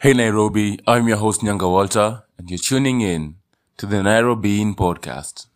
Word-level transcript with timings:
Hey 0.00 0.12
Nairobi, 0.12 0.78
I'm 0.86 1.08
your 1.08 1.16
host 1.16 1.40
Nyanga 1.40 1.68
Walter, 1.70 2.22
and 2.38 2.48
you're 2.50 2.58
tuning 2.58 3.00
in 3.00 3.36
to 3.78 3.86
the 3.86 4.02
Nairobi 4.02 4.60
In 4.60 4.74
Podcast. 4.74 5.46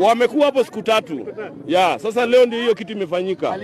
wamekuwa 0.00 0.46
hapo 0.46 0.64
siku 0.64 0.82
tatu 0.82 1.26
ya 1.66 1.98
sasa. 1.98 2.26
Leo 2.26 2.46
ndio 2.46 2.60
hiyo 2.60 2.74
kitu 2.74 2.92
imefanyika, 2.92 3.58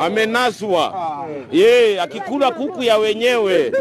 amenaswa 0.00 0.94
ye 1.52 2.00
akikula 2.00 2.50
kuku 2.50 2.82
ya 2.82 2.98
wenyewe 2.98 3.72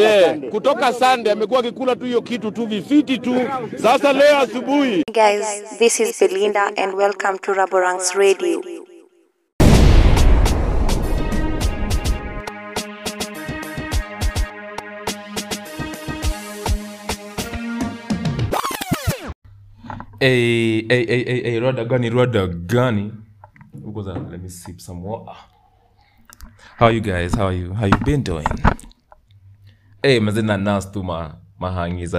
ye, 0.00 0.32
kutoka 0.50 0.92
Sande 0.92 1.30
amekuwa 1.30 1.60
akikula 1.60 1.96
tu 1.96 2.04
hiyo 2.04 2.22
kitu 2.22 2.50
tu 2.50 2.66
vifiti 2.66 3.18
tu. 3.18 3.34
Sasa 3.82 4.12
leo 4.12 4.38
asubuhi 4.38 4.90
Hey 4.90 5.02
guys, 5.36 5.78
this 5.78 6.00
is 6.00 6.20
Belinda 6.20 6.66
and 6.76 6.94
welcome 6.94 7.38
to 7.38 7.52
Raborang's 7.54 8.14
Radio. 8.14 8.62
Hey, 20.18 20.86
hey, 20.88 21.04
hey. 21.04 21.60
How 26.78 26.88
you 26.88 27.00
guys? 27.02 27.34
How 27.34 27.48
you? 27.48 27.74
Been 28.02 28.22
doing? 28.22 28.46
Mazina 30.18 30.56
nas 30.58 30.86
tu 30.90 31.02
ma 31.02 31.32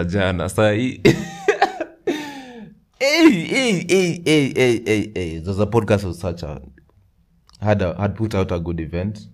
jana 0.04 0.44
sahi. 0.46 1.02
hey, 3.00 3.32
hey, 3.32 3.86
hey, 3.90 4.22
hey, 4.24 4.54
hey, 4.54 4.84
hey, 4.86 5.12
hey. 5.16 5.38
There's 5.40 5.60
a 5.60 5.66
podcast 5.66 6.14
such 6.14 6.44
had 8.04 8.16
put 8.16 8.36
out 8.36 8.52
a 8.52 8.60
good 8.60 8.80
event. 8.80 9.26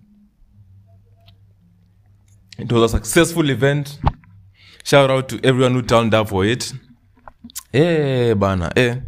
It 2.58 2.72
was 2.72 2.94
a 2.94 2.96
successful 2.96 3.50
event. 3.50 3.98
Shout 4.84 5.10
out 5.10 5.28
to 5.28 5.40
everyone 5.44 5.74
who 5.74 5.82
turned 5.82 6.14
up 6.14 6.30
for 6.30 6.46
it. 6.46 6.72
Eh, 7.72 8.34
bana, 8.34 8.72
e 8.76 9.02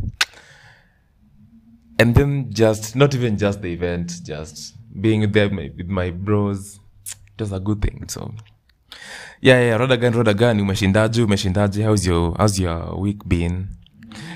And 1.99 2.15
then 2.15 2.51
just, 2.51 2.95
not 2.95 3.15
even 3.15 3.39
just 3.39 3.63
the 3.63 3.69
event, 3.73 4.13
just 4.23 4.75
being 5.01 5.31
there 5.33 5.49
my- 5.51 5.71
with 5.77 5.89
my 5.89 6.11
bros. 6.11 6.79
It 7.35 7.41
was 7.41 7.53
a 7.53 7.61
good 7.61 7.81
thing. 7.81 8.05
So, 8.09 8.35
yeah, 9.41 9.61
yeah, 9.61 9.79
Rodagan, 9.79 10.13
Rodagan, 10.13 10.61
umeshindaje, 10.61 11.23
umeshindaje? 11.23 11.83
How's 11.85 12.07
your, 12.07 12.35
how's 12.39 12.59
your 12.59 12.99
week 13.01 13.27
been? 13.27 13.69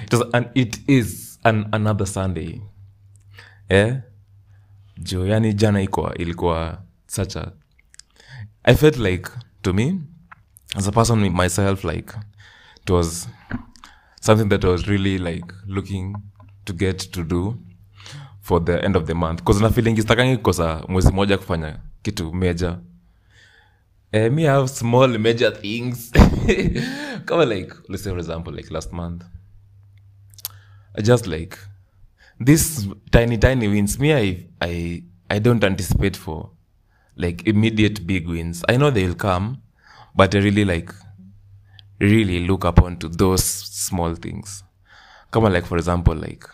It 0.04 0.12
was, 0.12 0.22
and 0.32 0.48
it 0.54 0.78
is 0.88 1.38
an, 1.44 1.68
another 1.72 2.06
Sunday. 2.06 2.62
Yeah? 3.70 4.00
Jo, 5.02 5.26
yani 5.26 5.54
jana 5.54 5.80
ikwa 5.82 6.14
ilikuwa 6.18 6.82
such 7.06 7.36
a, 7.36 7.52
I 8.64 8.74
felt 8.74 8.96
like, 8.96 9.30
to 9.62 9.72
me, 9.72 10.00
as 10.76 10.86
a 10.86 10.92
person 10.92 11.18
myself, 11.32 11.84
like, 11.84 12.12
it 12.82 12.90
was 12.90 13.28
something 14.20 14.48
that 14.48 14.64
I 14.64 14.68
was 14.68 14.88
really 14.88 15.18
like 15.18 15.52
looking 15.66 16.14
to 16.66 16.72
get 16.72 16.98
to 16.98 17.24
do 17.24 17.58
for 18.40 18.60
the 18.60 18.82
end 18.84 18.96
of 18.96 19.06
the 19.06 19.14
month. 19.14 19.38
Because 19.40 19.60
na 19.62 19.70
feeling 19.70 19.96
istakangi 19.98 20.36
kukosa 20.36 20.84
mwezi 20.88 21.12
moja 21.12 21.38
kufanya 21.38 21.78
kitu 22.02 22.34
major. 22.34 22.78
Uh, 24.12 24.32
me 24.32 24.44
have 24.44 24.68
small 24.68 25.18
major 25.18 25.52
things. 25.60 26.12
Kama 27.24 27.44
like 27.44 27.74
let's 27.88 28.02
say 28.04 28.10
for 28.12 28.18
example 28.18 28.52
like 28.52 28.70
last 28.74 28.92
month. 28.92 29.24
I 30.98 31.02
just 31.02 31.26
like 31.26 31.56
this 32.44 32.88
tiny 33.10 33.38
tiny 33.38 33.68
wins. 33.68 33.98
Me 33.98 34.12
I, 34.14 34.46
I 34.60 35.02
i 35.30 35.38
don't 35.40 35.64
anticipate 35.64 36.16
for 36.16 36.50
like 37.16 37.46
immediate 37.46 38.06
big 38.06 38.28
wins. 38.28 38.64
I 38.68 38.76
know 38.76 38.90
they'll 38.90 39.14
come 39.14 39.62
but 40.14 40.34
i 40.34 40.38
really 40.38 40.64
like 40.64 40.92
really 42.00 42.46
look 42.46 42.64
upon 42.64 42.96
to 42.96 43.08
those 43.08 43.44
small 43.88 44.16
things. 44.16 44.64
Kama 45.30 45.48
like 45.50 45.66
for 45.66 45.78
example 45.78 46.14
like 46.14 46.46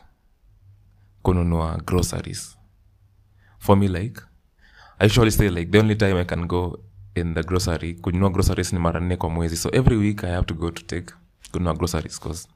kununua 1.23 1.77
groceries. 1.87 2.57
For 3.59 3.77
me 3.77 3.89
like 3.89 4.21
i 4.99 5.05
usually 5.07 5.31
say 5.31 5.49
like 5.49 5.71
the 5.71 5.79
only 5.79 5.95
time 5.97 6.17
i 6.17 6.25
can 6.25 6.47
go 6.47 6.79
in 7.15 7.35
the 7.35 7.43
grocery 7.43 7.95
kununua 7.95 8.31
groceries 8.31 8.73
ni 8.73 8.79
mara 8.79 9.01
nne 9.01 9.17
kwa 9.17 9.31
mwezi. 9.31 9.57
So 9.57 9.71
every 9.73 9.97
week 9.97 10.25
i 10.25 10.31
have 10.31 10.47
to 10.47 10.55
go 10.55 10.71
to 10.71 10.83
take 10.83 11.15
kununua 11.53 11.75
groceries 11.75 12.21
cause 12.21 12.49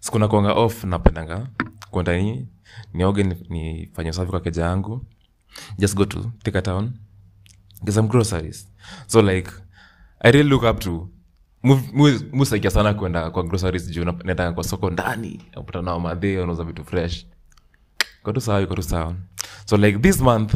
sikuna 0.00 0.28
kuanga 0.28 0.52
off 0.52 0.84
napendanga. 0.84 1.46
Kwenda 1.90 2.16
ni 2.16 2.48
nioge 2.94 3.24
ni- 3.24 3.90
usafi 4.10 4.30
kwa 4.30 4.40
keja 4.40 4.64
yangu. 4.64 5.04
Just 5.78 5.94
go 5.96 6.04
to 6.04 6.30
Thika 6.42 6.62
town 6.62 6.92
get 7.84 7.94
some 7.94 8.08
groceries. 8.08 8.68
So 9.06 9.22
like 9.22 9.50
i 10.20 10.30
really 10.32 10.48
look 10.50 10.62
up 10.62 10.80
to 10.80 11.08
musaikia 12.32 12.70
sana 12.70 12.94
kwenda 12.94 13.30
kwa 13.30 13.42
groceries 13.42 13.90
juu 13.90 14.04
na- 14.04 14.52
kwa 14.52 14.64
soko 14.64 14.90
ndani 14.90 15.40
napata 15.56 15.82
nao 15.82 16.00
madhe 16.00 16.38
wanauza 16.38 16.64
vitu 16.64 16.84
fresh. 16.84 17.26
Iko 18.20 18.40
sawa 18.40 18.60
iko 18.62 18.82
sawa. 18.82 19.14
So 19.64 19.76
like 19.76 19.98
this 19.98 20.20
month 20.20 20.54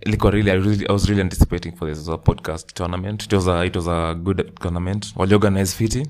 ilikuwa 0.00 0.30
really, 0.32 0.50
I 0.50 0.54
really 0.56 0.84
I 0.88 0.92
was 0.92 1.04
really 1.06 1.22
anticipating 1.22 1.76
for 1.76 1.88
this 1.94 2.08
uh, 2.08 2.14
podcast 2.22 2.74
tournament. 2.74 3.22
It 3.24 3.32
was 3.32 3.48
a, 3.48 3.64
it 3.66 3.76
was 3.76 3.88
a 3.88 4.14
good 4.14 4.54
tournament. 4.60 5.12
Waliorganize 5.16 5.76
fiti. 5.76 6.06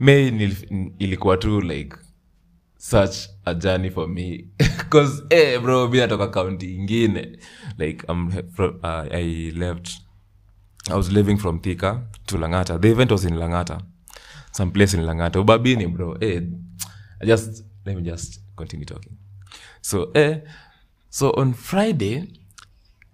May 0.00 0.30
nil- 0.30 0.92
ilikuwa 0.98 1.36
tu 1.36 1.60
like 1.60 1.96
such 2.76 3.16
a 3.44 3.54
journey 3.54 3.90
for 3.90 4.08
me. 4.08 4.44
Because 4.78 5.22
eh 5.30 5.60
bro 5.62 5.88
mi 5.88 5.98
natoka 5.98 6.28
kaunti 6.28 6.74
ingine. 6.74 7.38
Like 7.78 8.06
I'm, 8.08 8.28
uh, 8.58 9.14
i 9.14 9.50
left 9.56 9.90
i 10.88 10.94
was 10.94 11.10
living 11.12 11.36
from 11.36 11.60
thika 11.60 12.02
to 12.26 12.38
langata. 12.38 12.78
The 12.80 12.88
event 12.90 13.10
was 13.10 13.24
in 13.24 13.34
langata. 13.34 13.80
Some 14.52 14.70
place 14.70 14.96
in 14.96 15.04
langata. 15.04 15.40
Ubabini 15.40 15.86
bro. 15.86 16.16
Eh 16.20 16.42
i 17.20 17.26
just 17.26 17.64
let 17.84 17.96
me 17.96 18.02
just 18.02 18.40
continue 18.56 18.86
talking. 18.86 19.12
So 19.82 20.10
eh 20.14 20.40
so 21.10 21.30
on 21.36 21.52
friday 21.54 22.24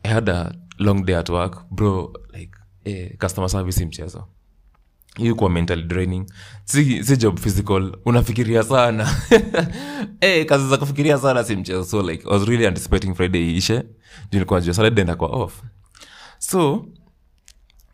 i 0.05 0.09
had 0.09 0.29
a 0.29 0.53
long 0.79 1.05
day 1.05 1.15
at 1.15 1.29
work. 1.31 1.69
Bro 1.71 2.13
like 2.33 2.51
eh, 2.85 3.17
customer 3.19 3.49
service 3.49 3.85
mchezo. 3.85 4.25
Hii 5.17 5.49
mental 5.49 5.83
draining. 5.83 6.27
Si, 6.65 7.03
si 7.05 7.17
job 7.17 7.39
physical. 7.39 7.97
Unafikiria 8.05 8.63
sana. 8.63 9.09
Eh, 10.21 10.47
kazi 10.47 10.69
za 10.69 10.77
kufikiria 10.77 11.19
sana 11.19 11.45
si 11.45 11.57
mchezo. 11.57 11.85
So 11.85 12.03
like 12.03 12.23
i 12.29 12.31
was 12.33 12.49
really 12.49 12.67
anticipating 12.67 13.15
friday 13.15 13.41
iishe. 13.55 13.79
Juu 13.79 13.85
nilikuwa 14.33 14.61
najua. 14.61 14.75
Saturday 14.75 15.05
nenda 15.05 15.17
kwa 15.17 15.29
off. 15.29 15.63
So 16.39 16.87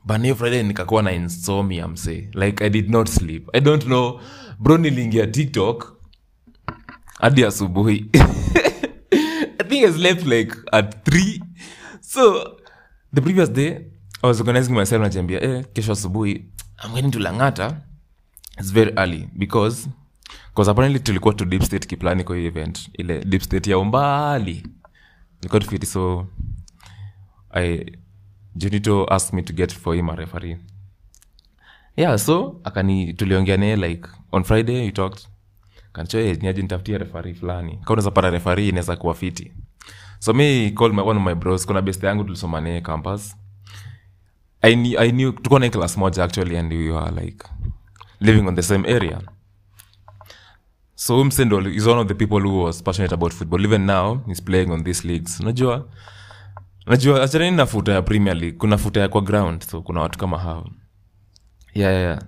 but 0.05 0.23
hiyo 0.23 0.35
friday 0.37 0.63
nikakuwa 0.63 1.03
na 1.03 1.13
insomnia 1.13 1.89
mse 1.89 2.29
like 2.35 2.65
i 2.65 2.71
did 2.71 2.91
not 2.91 3.09
sleep. 3.09 3.49
I 3.53 3.61
don't 3.61 3.85
know. 3.85 4.21
Bro 4.59 4.79
niliingia 4.79 5.27
tiktok 5.27 5.97
hadi 7.19 7.45
asubuhi. 7.45 8.11
I 9.61 9.65
think 9.69 9.85
I 9.85 9.93
slept 9.93 10.27
like 10.27 10.57
at 10.73 11.05
three. 11.05 11.41
So 12.01 12.57
the 13.15 13.21
previous 13.21 13.49
day, 13.53 13.71
I 14.23 14.27
was 14.27 14.41
organizing 14.41 14.75
myself 14.75 15.03
najiambia 15.03 15.43
eh, 15.43 15.65
kesho 15.73 15.93
asubuhi 15.93 16.45
I'm 16.84 16.93
going 16.93 17.11
to 17.11 17.19
Langata. 17.19 17.77
It's 18.59 18.71
very 18.73 18.93
early 18.97 19.29
because 19.37 19.89
because 20.49 20.71
apparently 20.71 21.01
tulikuwa 21.01 21.34
to 21.34 21.45
deep 21.45 21.63
state 21.63 21.87
kiplani 21.87 22.25
kwa 22.25 22.39
event 22.39 22.91
ile 22.93 23.25
deep 23.25 23.43
state 23.43 23.67
ya 23.71 23.79
umbali. 23.79 24.67
Ilikuwa 25.41 25.87
so 25.87 26.27
I 27.51 27.87
Junito 28.57 29.07
asked 29.11 29.33
me 29.37 29.43
to 29.43 29.53
get 29.53 29.73
for 29.73 29.95
him 29.97 30.09
a 30.11 30.15
referee? 30.17 30.57
Yeah 31.97 32.19
so 32.19 32.61
akani 32.65 33.15
tuliongea 33.15 33.57
naye 33.57 33.77
like 33.77 34.09
on 34.33 34.45
friday 34.45 34.85
we 34.85 34.91
talked. 34.93 35.27
Kanchoe 35.93 36.23
nitafutia 36.33 36.63
nitafutie 36.63 36.99
refari 36.99 37.35
fulani? 37.35 37.77
Ka 37.85 37.93
unaweza 37.93 38.11
pata 38.11 38.31
refari 38.31 38.69
inaweza 38.69 38.97
kuwa 38.97 39.15
fiti. 39.15 39.53
So 40.19 40.33
mi 40.33 40.71
call 40.71 40.93
my, 40.93 41.03
one 41.03 41.21
of 41.21 41.27
my 41.27 41.35
bros. 41.35 41.67
Kuna 41.67 41.83
best 41.83 42.03
yangu 42.03 42.25
tulisoma 42.25 42.61
naye 42.61 42.81
campus. 42.81 43.37
I 44.63 44.75
knew, 44.77 44.99
I 45.01 45.11
knew 45.13 45.33
tuko 45.33 45.59
na 45.59 45.71
class 45.71 45.97
moja 45.97 46.25
actually 46.25 46.57
and 46.57 46.72
we 46.72 46.91
were 46.91 47.10
like 47.22 47.45
living 48.21 48.48
on 48.48 48.55
the 48.55 48.63
same 48.63 48.87
area. 48.89 49.21
So 50.95 51.21
umsendo 51.21 51.60
is 51.75 51.87
one 51.87 51.98
of 52.01 52.09
the 52.09 52.15
people 52.15 52.41
who 52.41 52.63
was 52.63 52.83
passionate 52.83 53.13
about 53.15 53.33
football. 53.33 53.65
Even 53.65 53.87
now 53.87 54.22
he's 54.27 54.41
playing 54.43 54.71
on 54.71 54.84
these 54.84 55.09
leagues. 55.09 55.41
Unajua 55.41 55.89
najua 56.87 57.23
achanini 57.23 57.57
na 57.57 57.67
futa 57.67 57.93
ya 57.93 58.03
premier 58.03 58.37
league. 58.37 58.59
Kuna 58.59 58.79
futa 58.79 59.01
ya 59.01 59.09
kwa 59.09 59.21
ground 59.21 59.63
so 59.63 59.83
kuna 59.83 60.01
watu 60.01 60.19
kama 60.19 60.39
hao. 60.39 60.71
Yeah, 61.75 61.93
yeah, 61.93 62.03
yeah. 62.03 62.23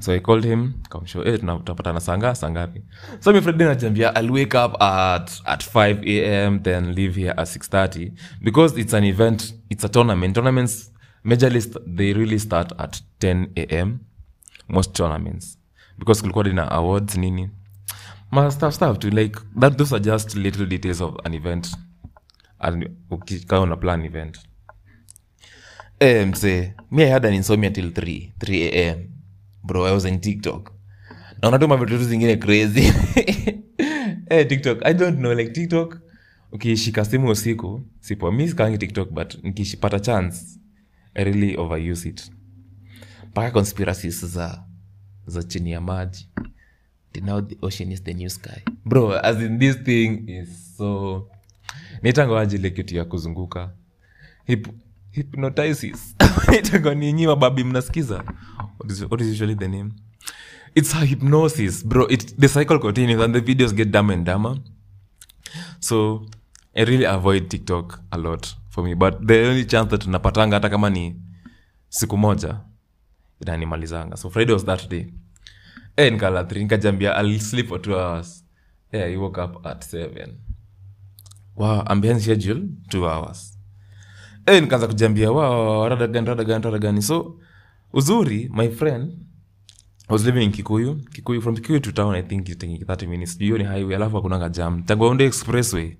so 0.00 0.12
i 0.12 0.20
called 0.20 0.44
him 0.44 0.72
kamshow 0.88 1.24
hey, 1.24 1.38
tutapatana 1.38 2.00
sanga 2.00 2.34
sangapi. 2.34 2.82
So 3.20 3.32
mi 3.32 3.40
friday 3.40 3.66
najambia 3.66 4.14
i'll 4.20 4.30
wake 4.30 4.54
up 4.66 4.82
at, 4.82 5.42
at 5.44 5.64
5 5.64 6.46
am 6.46 6.62
then 6.62 6.92
leave 6.94 7.20
here 7.20 7.34
at 7.36 7.48
630 7.48 8.12
because 8.40 8.80
it's 8.80 8.94
an 8.94 9.04
event 9.04 9.54
it's 9.70 9.84
a 9.84 9.88
tournament. 9.88 10.34
Tournaments 10.34 10.92
majorly 11.24 11.60
they 11.96 12.12
really 12.12 12.38
start 12.38 12.72
at 12.78 13.02
10 13.20 13.46
am 13.70 13.98
most 14.68 14.92
tournaments. 14.92 15.58
Because 15.98 16.20
kulikuwa 16.20 16.44
dina 16.44 16.70
awards 16.70 17.16
nini. 17.16 17.50
Ma 18.30 18.50
stuff 18.50 18.98
to 18.98 19.10
like 19.10 19.38
that 19.60 19.76
those 19.76 19.94
are 19.96 20.04
just 20.04 20.34
little 20.36 20.66
details 20.66 21.00
of 21.00 21.14
an 21.24 21.34
event 21.34 21.76
ukikaa 23.10 23.60
una 23.60 23.76
plan 23.76 24.04
event. 24.04 24.38
Mse 26.26 26.74
mi 26.90 27.02
i 27.02 27.10
had 27.10 27.26
an 27.28 27.34
insomnia 27.34 27.70
till 27.70 27.90
3 27.90 28.32
3 28.38 28.90
am 28.90 29.08
bro 29.64 29.86
i 29.86 29.92
was 29.92 30.04
in 30.04 30.20
tiktok. 30.20 30.72
Na 31.42 31.48
unatuma 31.48 31.86
zingine 31.98 32.36
crazy. 32.36 32.92
Eh, 34.30 34.46
tiktok 34.46 34.82
i 34.86 34.94
don't 34.94 35.18
know 35.18 35.34
like 35.34 35.50
tiktok 35.50 36.00
ukishika 36.52 37.04
simu 37.04 37.28
usiku 37.30 37.82
sipo 38.00 38.32
mi 38.32 38.48
sikaangi 38.48 38.78
tiktok 38.78 39.10
but 39.10 39.44
nikishipata 39.44 40.00
chance 40.00 40.58
i 41.14 41.24
really 41.24 41.56
overuse 41.56 42.08
it. 42.08 42.30
Mpaka 43.30 43.50
conspiracies 43.50 44.26
za 44.26 44.64
za 45.26 45.42
chini 45.42 45.70
ya 45.72 45.80
maji. 45.80 46.28
Now 47.22 47.40
the 47.40 47.56
ocean 47.62 47.92
is 47.92 48.02
the 48.02 48.14
new 48.14 48.28
sky. 48.28 48.62
Bro 48.84 49.12
as 49.12 49.40
in 49.42 49.58
this 49.58 49.76
thing 49.82 50.28
is 50.28 50.76
so 50.76 51.28
nitangoaji 52.02 52.56
ile 52.56 52.70
kitu 52.70 52.96
ya 52.96 53.04
kuzunguka? 53.04 53.70
Hip, 54.44 54.68
hypnotisis. 55.10 56.16
Nitango 56.50 56.94
ninyi 56.94 57.26
mababi 57.26 57.64
mnasikiza? 57.64 58.24
What 58.78 58.90
is, 58.92 59.02
what 59.02 59.20
is 59.20 59.26
usually 59.28 59.54
the 59.54 59.68
name? 59.68 59.90
It's 60.74 60.94
a 60.94 61.04
hypnosis 61.04 61.86
bro. 61.86 62.06
It, 62.08 62.36
the 62.40 62.48
cycle 62.48 62.78
continues 62.78 63.20
and 63.24 63.34
the 63.34 63.40
videos 63.40 63.74
get 63.74 63.90
dumb 63.90 64.10
and 64.10 64.24
dumber. 64.26 64.56
So 65.80 66.26
i 66.74 66.84
really 66.84 67.04
avoid 67.04 67.48
tiktok 67.50 68.00
a 68.10 68.16
lot 68.18 68.48
for 68.70 68.82
me 68.84 68.94
but 68.94 69.26
the 69.26 69.46
only 69.48 69.64
chance 69.66 69.90
that 69.90 70.06
napatanga 70.06 70.54
hata 70.56 70.68
kama 70.70 70.90
ni 70.90 71.16
siku 71.88 72.16
moja 72.18 72.60
inanimalizanga. 73.40 74.16
So 74.16 74.30
friday 74.30 74.52
was 74.54 74.64
that 74.64 74.88
day. 74.88 75.06
E 75.96 76.10
nikala 76.10 76.44
three 76.44 76.62
nikajambia 76.62 77.22
i'll 77.22 77.38
sleep 77.40 77.68
for 77.68 77.82
two 77.82 77.94
hours. 77.94 78.44
Yeah 78.92 79.06
i 79.08 79.16
woke 79.16 79.40
up 79.44 79.66
at 79.66 79.84
seven 79.84 80.36
i'm 81.58 82.20
schedule 82.20 82.68
two 82.88 83.04
hours. 83.04 83.58
E, 84.46 84.60
nikaanza 84.60 84.86
kujiambia 84.86 85.30
wow 85.30 87.00
so 87.00 87.38
uzuri 87.92 88.50
my 88.54 88.68
friend 88.68 89.18
was 90.08 90.24
living 90.24 90.44
in 90.44 90.52
kikuyu. 90.52 90.94
Kikuyu 90.94 91.42
from 91.42 91.54
kikuyu 91.56 91.80
to 91.80 91.92
town 91.92 92.14
i 92.14 92.22
think 92.22 92.44
taking 92.44 92.78
30 92.84 93.06
minutes. 93.06 93.38
Hiyo 93.38 93.58
ni 93.58 93.64
highway 93.64 93.96
alafu 93.96 94.16
hakunanga 94.16 94.48
jam. 94.48 94.82
Tangoonde 94.82 95.24
expressway. 95.24 95.96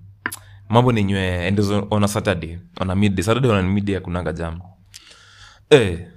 Mambo 0.69 0.93
ni 0.93 1.05
nywe 1.05 1.49
and 1.49 1.61
on 1.91 2.05
a 2.05 2.09
saturday 2.09 2.59
on 2.81 2.91
a 2.91 2.95
midday. 2.95 3.25
Saturday 3.25 3.51
on 3.51 3.59
a 3.59 3.63
midday 3.69 3.95
hakunanga 3.95 4.33
jam. 4.33 4.61
Eh 5.71 6.09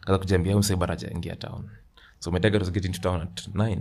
kaza 0.00 0.18
kujambia 0.18 0.56
mse 0.58 0.76
bara 0.76 0.96
jaingia 0.96 1.36
town. 1.36 1.70
So 2.18 2.30
my 2.30 2.38
dad 2.40 2.56
was 2.56 2.72
getting 2.72 2.92
to 2.92 3.00
town 3.00 3.20
at 3.20 3.48
9 3.48 3.78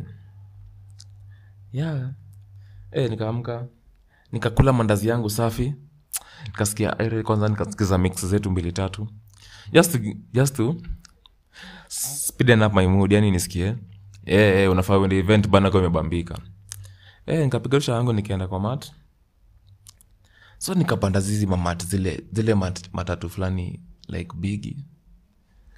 yeah. 1.73 2.09
Eh 2.91 3.09
nikaamka 3.09 3.67
nikakula 4.31 4.73
mandazi 4.73 5.07
yangu 5.07 5.29
safi. 5.29 5.73
Nikasikia 6.45 6.99
aire 6.99 7.23
kwanza 7.23 7.47
nikasikiza 7.47 7.97
mix 7.97 8.25
zetu 8.25 8.51
mbili 8.51 8.71
tatu. 8.71 9.07
Just 9.73 9.99
just 10.33 10.55
to 10.55 10.75
speeden 11.87 12.61
up 12.61 12.73
my 12.73 12.87
mood 12.87 13.11
yani 13.11 13.31
nisikie 13.31 13.75
eh 14.25 14.55
eh 14.63 14.71
unafaa 14.71 14.97
uende 14.97 15.17
event 15.19 15.47
bana 15.47 15.71
kwa 15.71 15.79
imebambika. 15.79 16.37
Eh 17.25 17.39
nikapiga 17.43 17.77
rusha 17.77 17.93
yangu 17.93 18.13
nikaenda 18.13 18.47
kwa 18.47 18.59
mat 18.59 18.91
so 20.57 20.73
nikapanda 20.73 21.19
zizi 21.19 21.47
mamat 21.47 21.85
zile 21.85 22.23
zile 22.31 22.55
mat, 22.55 22.89
matatu 22.93 23.29
fulani 23.29 23.81
like 24.07 24.35
bigi 24.37 24.85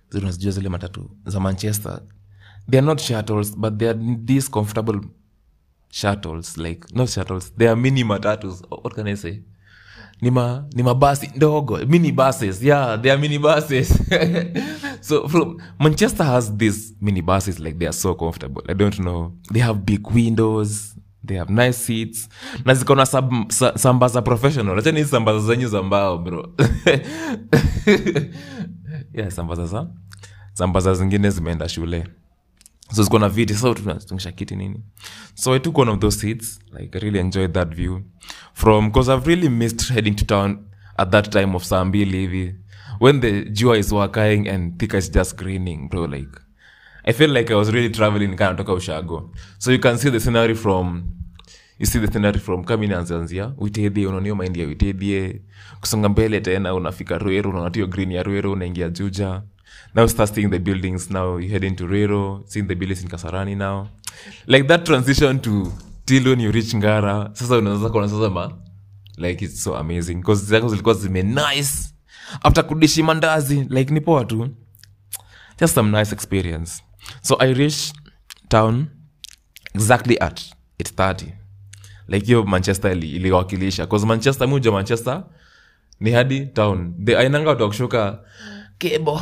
zile 0.09 0.31
zile 0.51 0.69
matatu 0.69 1.17
za 1.25 1.39
manchester. 1.39 2.01
They 2.69 2.79
are 2.79 2.85
not 2.87 3.01
shuttles 3.01 3.57
but 3.57 3.77
they 3.77 3.89
are 3.89 3.99
this 4.25 4.49
comfortable 4.49 5.01
shuttles 5.93 6.57
like 6.57 6.85
not 6.91 7.07
shuttles 7.09 7.51
they 7.57 7.67
are 7.67 7.75
mini 7.75 8.03
matatus. 8.03 8.61
What 8.69 8.95
can 8.95 9.07
i 9.07 9.15
say? 9.15 9.41
Ni 10.21 10.29
ma 10.31 10.63
ni 10.75 10.83
mabasi 10.83 11.31
ndogo 11.35 11.77
mini 11.87 12.11
buses 12.11 12.61
yeah 12.63 13.01
they 13.01 13.11
are 13.11 13.21
mini 13.21 13.37
buses. 13.37 13.91
So 15.01 15.27
from 15.27 15.57
manchester 15.79 16.23
has 16.23 16.49
these 16.57 16.93
mini 17.01 17.21
buses 17.21 17.59
like 17.59 17.77
they 17.77 17.87
are 17.87 17.93
so 17.93 18.15
comfortable. 18.15 18.63
I 18.69 18.73
don't 18.73 18.97
know. 18.99 19.33
They 19.51 19.59
have 19.59 19.85
big 19.85 20.07
windows 20.07 20.95
they 21.23 21.35
have 21.35 21.49
nice 21.49 21.77
seats 21.77 22.27
na 22.65 22.73
ziko 22.73 22.95
na 22.95 23.05
sambaza 23.77 24.21
professional. 24.21 24.79
Achani 24.79 24.97
hizi 24.97 25.09
sambaza 25.11 25.39
zenyu 25.39 25.67
za 25.67 25.83
mbao 25.83 26.17
bro. 26.17 26.53
Yeah 29.13 29.31
sambaza 29.31 29.65
za 29.65 29.87
sambaza 30.53 30.93
zingine 30.93 31.29
zimeenda 31.29 31.69
shule. 31.69 32.07
So 32.95 33.03
ziko 33.03 33.19
na 33.19 33.29
viti 33.29 33.53
so 33.53 33.73
tunashakiti 33.73 34.33
kiti 34.35 34.55
nini 34.55 34.79
so 35.33 35.53
i 35.53 35.59
took 35.59 35.77
one 35.77 35.91
of 35.91 35.99
those 35.99 36.19
seats. 36.19 36.59
Like 36.71 36.95
i 36.95 36.99
really 36.99 37.19
enjoyed 37.19 37.53
that 37.53 37.67
view. 37.75 38.03
From 38.53 38.87
because 38.89 39.09
i've 39.09 39.27
really 39.27 39.49
missed 39.49 39.89
heading 39.89 40.15
to 40.15 40.25
town 40.25 40.65
at 40.97 41.11
that 41.11 41.31
time 41.31 41.55
of 41.55 41.63
saa 41.63 41.85
mbili 41.85 42.55
when 42.99 43.19
the 43.21 43.43
jua 43.45 43.77
is 43.77 43.91
wakaing 43.91 44.47
and 44.47 44.77
thika 44.79 44.97
is 44.97 45.11
just 45.11 45.37
greening 45.37 45.89
bro 45.89 46.05
like 46.07 46.29
i 47.03 47.13
feel 47.13 47.31
like 47.31 47.51
i 47.53 47.55
was 47.55 47.69
really 47.71 47.89
traveling 47.89 48.35
kind 48.35 48.57
toka 48.57 48.73
ushago. 48.73 49.31
So 49.57 49.71
you 49.71 49.79
can 49.79 49.97
see 49.97 50.09
the 50.11 50.19
scenery 50.19 50.55
from 50.55 51.03
you 51.79 51.85
see 51.85 51.99
the 51.99 52.07
scenery 52.07 52.39
from 52.39 52.63
kamini 52.63 52.93
anzanzia 52.93 53.53
witedhie 53.57 54.07
unaonio 54.07 54.35
maindi 54.35 54.59
ya 54.59 54.67
witedhie 54.67 55.41
kusonga 55.79 56.09
mbele 56.09 56.41
tena 56.41 56.73
unafika 56.73 57.17
ruero 57.17 57.49
unaonatio 57.49 57.87
green 57.87 58.11
ya 58.11 58.23
ruero 58.23 58.51
unaingia 58.51 58.89
juja 58.89 59.41
now 59.95 60.07
start 60.07 60.33
seeing 60.33 60.49
the 60.49 60.59
buildings 60.59 61.09
now 61.09 61.39
you 61.39 61.49
head 61.49 61.63
into 61.63 61.87
rero 61.87 62.43
seeing 62.45 62.67
the 62.67 62.75
buildings 62.75 63.03
in 63.03 63.09
kasarani 63.09 63.55
now. 63.55 63.87
Like 64.47 64.67
that 64.67 64.85
transition 64.85 65.39
to 65.39 65.71
till 66.05 66.27
when 66.29 66.39
you 66.39 66.51
reach 66.51 66.73
ngara 66.75 67.29
sasa 67.33 67.57
unaweza 67.57 67.89
kuona 67.89 68.09
sasa 68.09 68.51
like 69.17 69.45
it's 69.45 69.63
so 69.63 69.75
amazing. 69.77 70.15
Because 70.15 70.45
zako 70.45 70.69
zilikuwa 70.69 70.95
zime 70.95 71.23
nice. 71.23 71.93
After 72.43 72.67
kudishi 72.67 73.03
mandazi 73.03 73.67
like 73.69 73.93
ni 73.93 74.01
poa 74.01 74.25
tu 74.25 74.49
just 75.59 75.75
some 75.75 75.99
nice 75.99 76.11
experience. 76.15 76.83
So 77.21 77.37
i 77.39 77.53
reach 77.53 77.93
town 78.49 78.87
exactly 79.75 80.17
at 80.19 80.41
830 80.79 81.25
like 82.07 82.25
hiyo 82.25 82.43
manchester 82.43 82.91
ili- 82.91 83.11
iliwakilisha. 83.11 83.85
Bcause 83.85 84.05
manchester 84.05 84.47
muja 84.47 84.71
manchester 84.71 85.23
ni 85.99 86.11
hadi 86.11 86.45
town. 86.45 86.93
The 87.05 87.17
ainanga 87.17 87.49
watu 87.49 87.61
wakushuka 87.63 88.19
kebo 88.77 89.21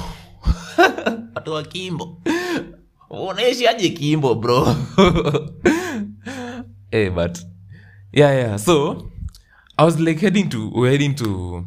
watu 1.36 1.52
wa 1.52 1.64
kimbo. 1.64 2.22
Unaishi 3.10 3.90
kimbo 3.94 4.36
bro? 4.36 4.76
Hey, 6.92 7.10
but 7.16 7.40
yeah 8.14 8.32
yeah 8.36 8.58
so 8.60 9.08
i 9.78 9.86
was 9.86 10.00
like 10.00 10.20
heading 10.22 10.50
to 10.50 10.70
we're 10.76 10.92
heading 10.92 11.16
to 11.16 11.66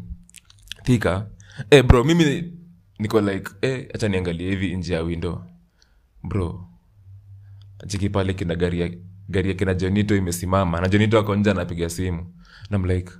thika. 0.84 1.26
Hey, 1.70 1.82
bro 1.82 2.04
mimi 2.04 2.52
niko 2.98 3.20
like 3.20 3.50
hey, 3.60 3.86
acha 3.94 4.08
niangalie 4.08 4.50
hivi 4.50 4.76
nje 4.76 4.94
ya 4.94 5.02
window. 5.02 5.42
Bro 6.22 6.64
chiki 7.86 8.08
pale 8.08 8.34
kina 8.34 8.54
gari 8.54 8.80
ya 8.80 8.90
gari 9.28 9.48
ya 9.48 9.54
kina 9.54 9.74
jonito 9.74 10.16
imesimama 10.16 10.80
na 10.80 10.88
jonito 10.88 11.18
ako 11.18 11.36
nje 11.36 11.50
anapiga 11.50 11.90
simu. 11.90 12.18
And 12.70 12.74
I'm 12.74 12.84
like 12.84 13.12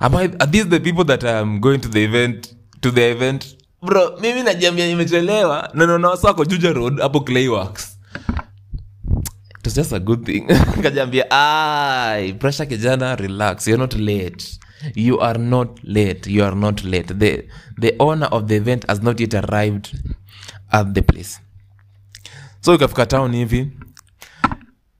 am 0.00 0.14
I, 0.16 0.24
are 0.40 0.46
these 0.50 0.68
the 0.68 0.80
people 0.80 1.04
that 1.04 1.24
am 1.24 1.60
going 1.60 1.78
to 1.78 1.88
the 1.88 2.04
event 2.04 2.54
to 2.80 2.90
the 2.90 3.10
event 3.10 3.55
bro 3.86 4.18
mimi 4.20 4.42
najiambia 4.42 4.86
imechelewa 4.86 5.70
na 5.74 5.86
naona 5.86 6.08
wako 6.08 6.44
juja 6.44 6.72
road 6.72 7.00
hapo 7.00 7.20
clayworks 7.20 7.96
just 9.76 9.92
a 9.92 10.00
good 10.00 10.24
thing. 10.24 10.46
Kajambia 10.82 11.30
ai 11.30 12.32
pressure 12.32 12.66
kijana 12.66 13.16
relax. 13.16 13.66
You're 13.68 13.78
not 13.78 13.94
late. 13.94 14.58
You 14.94 15.20
are 15.20 15.38
not 15.38 15.80
late. 15.84 16.26
You 16.30 16.44
are 16.44 16.56
not 16.56 16.84
late. 16.84 17.14
The, 17.14 17.48
the 17.78 17.94
owner 17.98 18.28
of 18.32 18.48
the 18.48 18.56
event 18.56 18.84
has 18.88 19.02
not 19.02 19.20
yet 19.20 19.34
arrived 19.34 19.92
at 20.72 20.94
the 20.94 21.02
place. 21.02 21.40
So 22.60 22.74
ikafika 22.74 23.06
town 23.06 23.36
hivi 23.36 23.70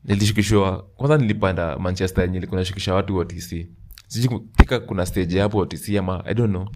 nilishukishwa 0.05 0.83
kwanza 0.83 1.19
nilipanda 1.19 1.79
manchester 1.79 2.25
yenye 2.25 2.41
nashukisha 2.41 2.95
watu 2.95 3.17
otc 3.17 3.67
sijui 4.07 4.41
kuna 4.87 5.07
stage 5.07 5.41
hapo 5.41 5.59
otc 5.59 5.89
ama 5.99 6.23
i 6.27 6.35
don't 6.35 6.51
know 6.51 6.69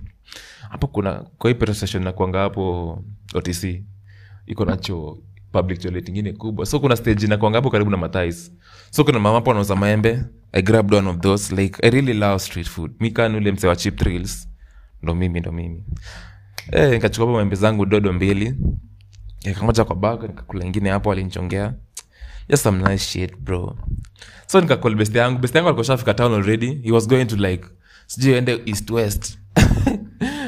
hapo 0.70 0.86
kuna 0.86 1.12
kwa 1.38 1.50
hii 1.50 1.98
nakwanga 2.00 2.38
hapo 2.38 2.98
otc 3.34 3.64
iko 4.46 4.64
nacho 4.64 5.18
public 5.52 5.78
toilet 5.80 6.08
ingine 6.08 6.32
kubwa. 6.32 6.66
So 6.66 6.80
kuna 6.80 6.96
stage 6.96 7.26
nakwanga 7.26 7.58
hapo 7.58 7.70
karibu 7.70 7.90
na 7.90 7.96
mathais. 7.96 8.52
So 8.90 9.04
kuna 9.04 9.18
mama 9.18 9.34
hapo 9.34 9.50
anauza 9.50 9.76
maembe. 9.76 10.22
I 10.52 10.62
grabbed 10.62 10.94
one 10.94 11.08
of 11.08 11.18
those 11.20 11.54
like 11.56 11.86
i 11.86 11.90
really 11.90 12.14
love 12.14 12.38
street 12.38 12.68
food. 12.68 12.92
Mi 13.00 13.10
kani 13.10 13.36
ule 13.36 13.52
mse 13.52 13.66
wa 13.68 13.76
chip 13.76 13.96
trills 13.96 14.48
ndo 15.02 15.14
mimi 15.14 15.40
ndo 15.40 15.52
mimi. 15.52 15.84
E, 16.72 16.90
nikachukua 16.90 17.26
hapo 17.26 17.36
maembe 17.36 17.56
zangu 17.56 17.86
dodo 17.86 18.12
mbili. 18.12 18.54
Nikamoja 19.44 19.84
kwa 19.84 19.96
bag 19.96 20.22
nikakula 20.22 20.64
ingine 20.64 20.90
hapo 20.90 21.12
alinchongea 21.12 21.74
nice 22.78 22.98
shit 23.04 23.36
bro. 23.36 23.78
So 24.46 24.60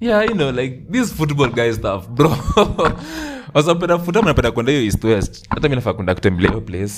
yeah 0.00 0.22
you 0.24 0.34
know 0.34 0.50
like 0.50 0.92
this 0.92 1.12
football 1.14 1.48
guy 1.50 1.72
stuff 1.72 2.08
bro. 2.08 2.30
Wasapenda 3.54 3.98
futa 3.98 4.22
mnapenda 4.22 4.52
kwenda 4.52 4.72
hiyo 4.72 4.84
east 4.84 5.04
west. 5.04 5.46
Hata 5.50 5.68
mi 5.68 5.74
nafaa 5.74 5.92
kwenda 5.92 6.14
kutembelea 6.14 6.50
hiyo 6.50 6.60
place. 6.60 6.94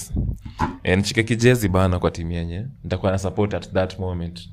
Nishike 0.97 1.23
kijezi 1.23 1.69
bana 1.69 1.99
kwa 1.99 2.11
timu 2.11 2.33
yenye. 2.33 2.66
Nitakuwa 2.85 3.12
na 3.12 3.19
support 3.19 3.54
at 3.54 3.73
that 3.73 3.99
moment. 3.99 4.49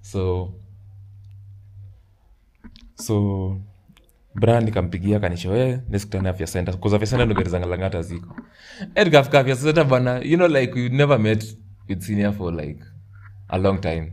So 0.00 0.54
so 2.94 3.56
bra 4.34 4.60
nikampigia 4.60 5.20
kanishoe 5.20 5.80
nesikutane 5.88 6.28
afya 6.28 6.46
center. 6.46 6.78
Kuza 6.78 6.96
afya 6.96 7.08
center 7.08 7.26
ndo 7.26 7.76
gari 7.78 8.02
ziko. 8.02 8.36
Eh, 8.94 9.14
afya 9.16 9.56
center 9.56 9.84
bana 9.84 10.18
you 10.18 10.36
know 10.36 10.48
like 10.48 10.72
we 10.74 10.88
never 10.88 11.18
met 11.18 11.56
with 11.88 12.00
senior 12.02 12.32
for 12.32 12.54
like 12.54 12.84
a 13.48 13.58
long 13.58 13.80
time. 13.80 14.12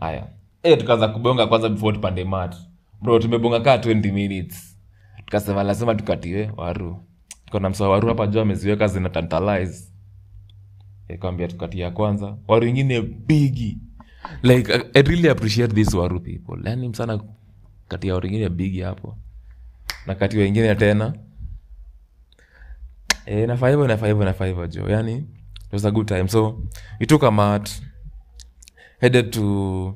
Aya 0.00 0.33
eh 0.64 0.78
tukaanza 0.78 1.08
kubonga 1.08 1.46
kwanza 1.46 1.68
before 1.68 1.96
tupande 1.96 2.24
mat 2.24 2.56
bro 3.02 3.18
tumebonga 3.18 3.60
kaa 3.60 3.76
20 3.76 4.12
minutes. 4.12 4.78
Tukasema 5.26 5.62
lazima 5.62 5.94
tukatiwe 5.94 6.50
waru. 6.56 7.04
Kona 7.50 7.70
msa 7.70 7.88
waru 7.88 8.08
hapa 8.08 8.26
juu 8.26 8.40
ameziweka 8.40 8.86
zina 8.86 9.08
tantalize 9.08 9.84
ikawambia 11.08 11.48
tukatia 11.48 11.90
kwanza. 11.90 12.36
Waru 12.48 12.66
ingine 12.66 13.02
bigi. 13.02 13.78
Like 14.42 14.72
I, 14.94 15.02
really 15.02 15.28
appreciate 15.28 15.74
this 15.74 15.94
waru 15.94 16.20
people. 16.20 16.68
Yani 16.68 16.88
msana 16.88 17.20
katia 17.88 18.14
waru 18.14 18.26
ingine 18.26 18.48
bigi 18.48 18.80
hapo. 18.80 19.16
Na 20.06 20.14
kati 20.14 20.38
wengine 20.38 20.74
tena. 20.74 21.14
E, 23.26 23.46
nafaa 23.46 23.68
hivyo 23.68 23.86
nafaa 23.86 24.06
hivyo 24.06 24.24
nafaa 24.24 24.46
hivyo 24.46 24.66
jo 24.66 24.88
yani 24.88 25.14
it 25.66 25.72
was 25.72 25.84
a 25.84 25.90
good 25.90 26.06
time. 26.08 26.28
So 26.28 26.62
we 27.00 27.06
took 27.06 27.22
a 27.24 27.30
mat 27.30 27.70
headed 29.00 29.30
to 29.30 29.94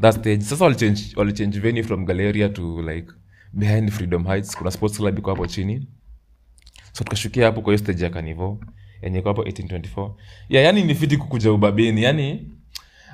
that 0.00 0.14
stage. 0.14 0.42
Sasa 0.42 0.64
walichange 0.64 1.02
walichange 1.16 1.60
venue 1.60 1.82
from 1.82 2.04
galeria 2.06 2.48
to 2.48 2.82
like 2.82 3.12
behind 3.52 3.90
freedom 3.92 4.24
heights. 4.24 4.56
Kuna 4.56 4.70
sports 4.70 4.96
club 4.98 5.18
iko 5.18 5.30
hapo 5.30 5.46
chini. 5.46 5.86
So 6.92 7.04
tukashukia 7.04 7.46
hapo 7.46 7.60
kwa 7.62 7.72
hiyo 7.72 7.78
stage 7.84 8.04
ya 8.04 8.10
kanivo 8.10 8.60
yenye 9.02 9.18
iko 9.18 9.28
hapo 9.28 9.42
1824 9.42 10.10
yeah, 10.48 10.64
yani 10.64 10.84
ni 10.84 10.94
fiti 10.94 11.16
kukuja 11.16 11.52
ubabini. 11.52 12.02
Yani 12.02 12.50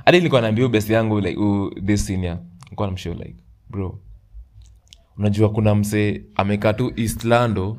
hadi 0.04 0.18
nilikuwa 0.18 0.40
naambia 0.40 0.68
best 0.68 0.90
yangu 0.90 1.20
like 1.20 1.40
uh, 1.40 1.72
this 1.86 2.06
senior. 2.06 2.38
Nilikuwa 2.64 2.88
namshow 2.88 3.14
like 3.14 3.36
bro. 3.70 4.00
Unajua 5.18 5.50
kuna 5.52 5.74
msee 5.74 6.22
amekaa 6.34 6.72
tu 6.72 6.92
east 6.96 7.24
lando 7.24 7.76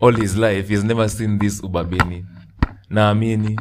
all 0.00 0.16
his 0.20 0.36
life. 0.36 0.74
He's 0.74 0.84
never 0.84 1.10
seen 1.10 1.38
this 1.38 1.62
ubabini. 1.64 2.26
Naamini. 2.90 3.60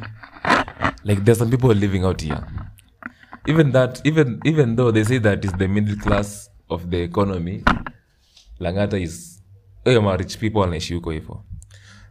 Like 1.03 1.21
there's 1.21 1.39
some 1.39 1.51
people 1.57 1.73
living 1.79 2.03
out 2.05 2.21
here 2.23 2.41
even 3.47 3.71
that 3.71 4.05
even 4.07 4.39
even 4.43 4.75
though 4.75 4.91
they 4.93 5.03
say 5.03 5.19
that 5.19 5.45
is 5.45 5.51
the 5.51 5.67
middle 5.67 5.95
class 5.95 6.51
of 6.69 6.85
the 6.89 7.03
economy 7.03 7.63
langata 8.59 8.97
is 8.99 9.43
eh, 9.85 10.01
ma 10.03 10.15
rich 10.17 10.37
people 10.37 10.59
wanaishi 10.59 10.93
huko 10.93 11.11
hivo 11.11 11.45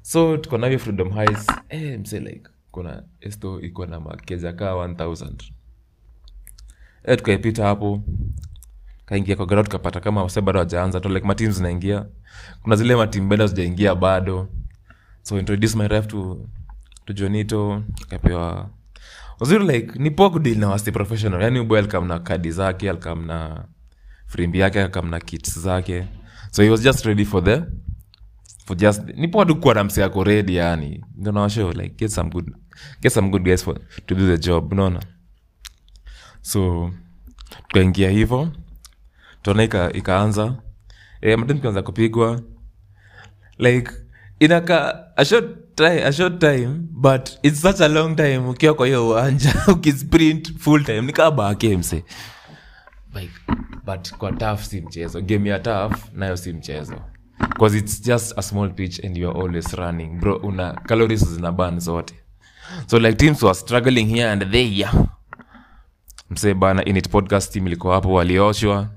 so 0.03 0.37
tuko 0.37 0.59
navyo 0.59 0.79
freedom 0.79 1.11
highs 1.13 1.47
eh, 1.69 2.01
mse 2.01 2.21
like 2.21 2.51
kuna 2.71 3.03
esto 3.21 3.61
iko 3.61 3.87
na 3.87 4.01
makeja 4.01 4.53
kaa 4.53 4.73
1000 4.73 5.33
eh, 7.05 7.17
tukaipita 7.19 7.65
hapo 7.67 8.03
kaingia 9.07 9.37
kwa 9.37 9.47
gara 9.47 9.63
tukapata 9.63 10.01
kama 10.01 10.23
wase 10.23 10.41
bado 10.41 10.59
wajaanza 10.59 11.01
tu 11.01 11.09
like 11.09 11.27
matim 11.27 11.51
zinaingia. 11.51 12.07
Kuna 12.63 12.77
zile 12.77 12.97
matim 12.97 13.29
bado 13.29 13.47
zijaingia 13.47 13.95
bado. 13.95 14.49
So 15.23 15.39
introduce 15.39 15.77
my 15.79 15.89
ref 15.89 16.07
to, 16.07 16.47
to 17.05 17.13
jonito 17.13 17.83
kapewa 18.09 18.71
uzuri 19.41 19.65
like 19.67 19.99
ni 19.99 20.11
poa 20.11 20.31
kudil 20.31 20.59
na 20.59 20.69
wasi 20.69 20.93
professional. 20.93 21.43
Yani 21.43 21.59
uboy 21.61 21.79
alikam 21.79 22.07
na 22.07 22.19
kadi 22.19 22.51
zake 22.51 22.91
alikam 22.91 23.27
na 23.27 23.65
frimbi 24.27 24.59
yake 24.59 24.81
alikam 24.81 25.11
na 25.11 25.21
kits 25.21 25.59
zake. 25.59 26.07
So 26.51 26.63
he 26.63 26.71
was 26.71 26.83
just 26.83 27.05
ready 27.05 27.25
for 27.25 27.45
the 27.45 27.63
for 28.67 28.77
just 28.77 29.03
ni 29.17 29.29
poa 29.29 29.45
tu 29.47 29.57
kuwa 29.57 29.75
na 29.75 29.89
yako 29.97 30.25
ready 30.25 30.57
yani. 30.57 31.05
Ndio 31.17 31.73
like 31.73 31.95
get 31.97 32.11
some 32.11 32.31
good 32.31 32.53
get 33.01 33.13
some 33.13 33.31
good 33.31 33.43
guys 33.43 33.65
for 33.65 33.79
to 34.07 34.15
do 34.15 34.27
the 34.27 34.39
job 34.39 34.73
unaona? 34.73 35.01
So 36.43 36.91
tukaingia 37.69 38.11
hivo 38.11 38.49
tuona 39.43 39.63
ika, 39.63 39.93
ikaanza. 39.93 40.55
E, 41.21 41.37
madem 41.37 41.57
tukaanza 41.57 41.83
kupigwa. 41.83 42.43
Like 43.59 43.91
inaka 44.41 45.07
a 45.17 45.25
time, 45.89 46.03
a 46.07 46.13
short 46.13 46.39
time 46.39 46.89
but 46.91 47.39
it's 47.43 47.61
such 47.63 47.81
a 47.81 47.89
long 47.89 48.17
time 48.17 48.39
ukiwa 48.39 48.75
kwa 48.75 48.87
hiyo 48.87 49.09
uwanja 49.09 49.55
ukisprint 49.75 50.59
full 50.59 50.85
time 50.85 51.01
nikaa 51.01 51.31
like, 53.15 53.33
but 53.85 54.13
kwa 54.19 54.33
taf 54.33 54.65
si 54.65 54.81
mchezo. 54.81 55.21
Game 55.21 55.51
ya 55.51 55.59
taf 55.59 56.13
nayo 56.13 56.37
si 56.37 56.53
mchezo. 56.53 56.95
Bcause 57.39 57.79
it's 57.79 58.03
just 58.03 58.39
a 58.39 58.43
small 58.43 58.71
pitch 58.71 59.05
and 59.05 59.17
youare 59.17 59.41
always 59.41 59.75
running. 59.75 60.21
Bro 60.21 60.37
una 60.37 60.73
calories 60.73 61.25
zina 61.25 61.53
ban 61.53 61.81
zote. 61.81 62.15
So 62.87 62.99
like 62.99 63.19
teams 63.19 63.43
were 63.43 63.55
struggling 63.55 64.07
here 64.07 64.31
and 64.31 64.43
there. 64.53 64.91
Msee 66.31 66.55
bana 66.55 66.85
init 66.85 67.09
podcast 67.09 67.53
team 67.53 67.67
ilikuwa 67.67 67.95
hapo 67.95 68.13
walioshwa. 68.13 68.89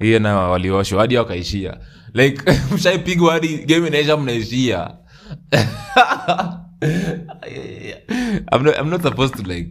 Hiyo 0.00 0.18
na 0.18 0.36
walioshwa 0.36 1.00
hadi 1.00 1.16
wakaishia. 1.16 1.78
Like 2.14 2.42
mshaipigwa 2.74 3.32
hadi 3.32 3.58
game 3.58 3.86
inaisha 3.88 4.16
mnaishia 4.16 4.90
I'm 8.52 8.62
not, 8.62 8.78
I'm 8.78 8.90
not 8.90 9.02
supposed 9.02 9.34
to 9.36 9.42
like 9.42 9.68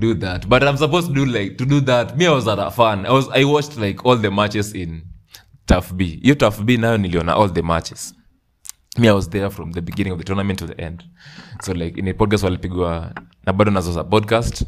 do 0.00 0.14
that 0.14 0.48
but 0.48 0.62
i'm 0.62 0.76
supposed 0.78 1.08
to 1.08 1.14
do 1.14 1.26
like 1.26 1.58
to 1.58 1.66
do 1.66 1.80
that. 1.80 2.16
Me 2.16 2.26
i 2.26 2.30
was 2.30 2.48
at 2.48 2.58
a 2.58 2.70
fan. 2.70 3.04
i 3.06 3.10
was 3.12 3.28
i 3.28 3.44
watched 3.44 3.76
like 3.76 4.04
all 4.06 4.16
the 4.16 4.30
matches 4.30 4.72
in 4.74 5.02
tough 5.66 5.92
b. 5.96 6.18
You 6.22 6.34
tough 6.34 6.64
b 6.64 6.76
nayo 6.78 6.96
niliona 6.98 7.34
all 7.34 7.48
the 7.48 7.62
matches. 7.62 8.14
Me 8.98 9.08
i 9.08 9.12
was 9.12 9.28
there 9.28 9.50
from 9.50 9.72
the 9.72 9.82
beginning 9.82 10.12
of 10.12 10.18
the 10.18 10.24
tournament 10.24 10.58
to 10.60 10.66
the 10.66 10.80
end. 10.80 11.04
So 11.62 11.72
like 11.72 11.98
in 11.98 12.08
a 12.08 12.14
podcast 12.14 12.44
walipigwa 12.44 13.12
na 13.46 13.52
bado 13.52 13.70
nazoza 13.70 14.04
podcast. 14.04 14.64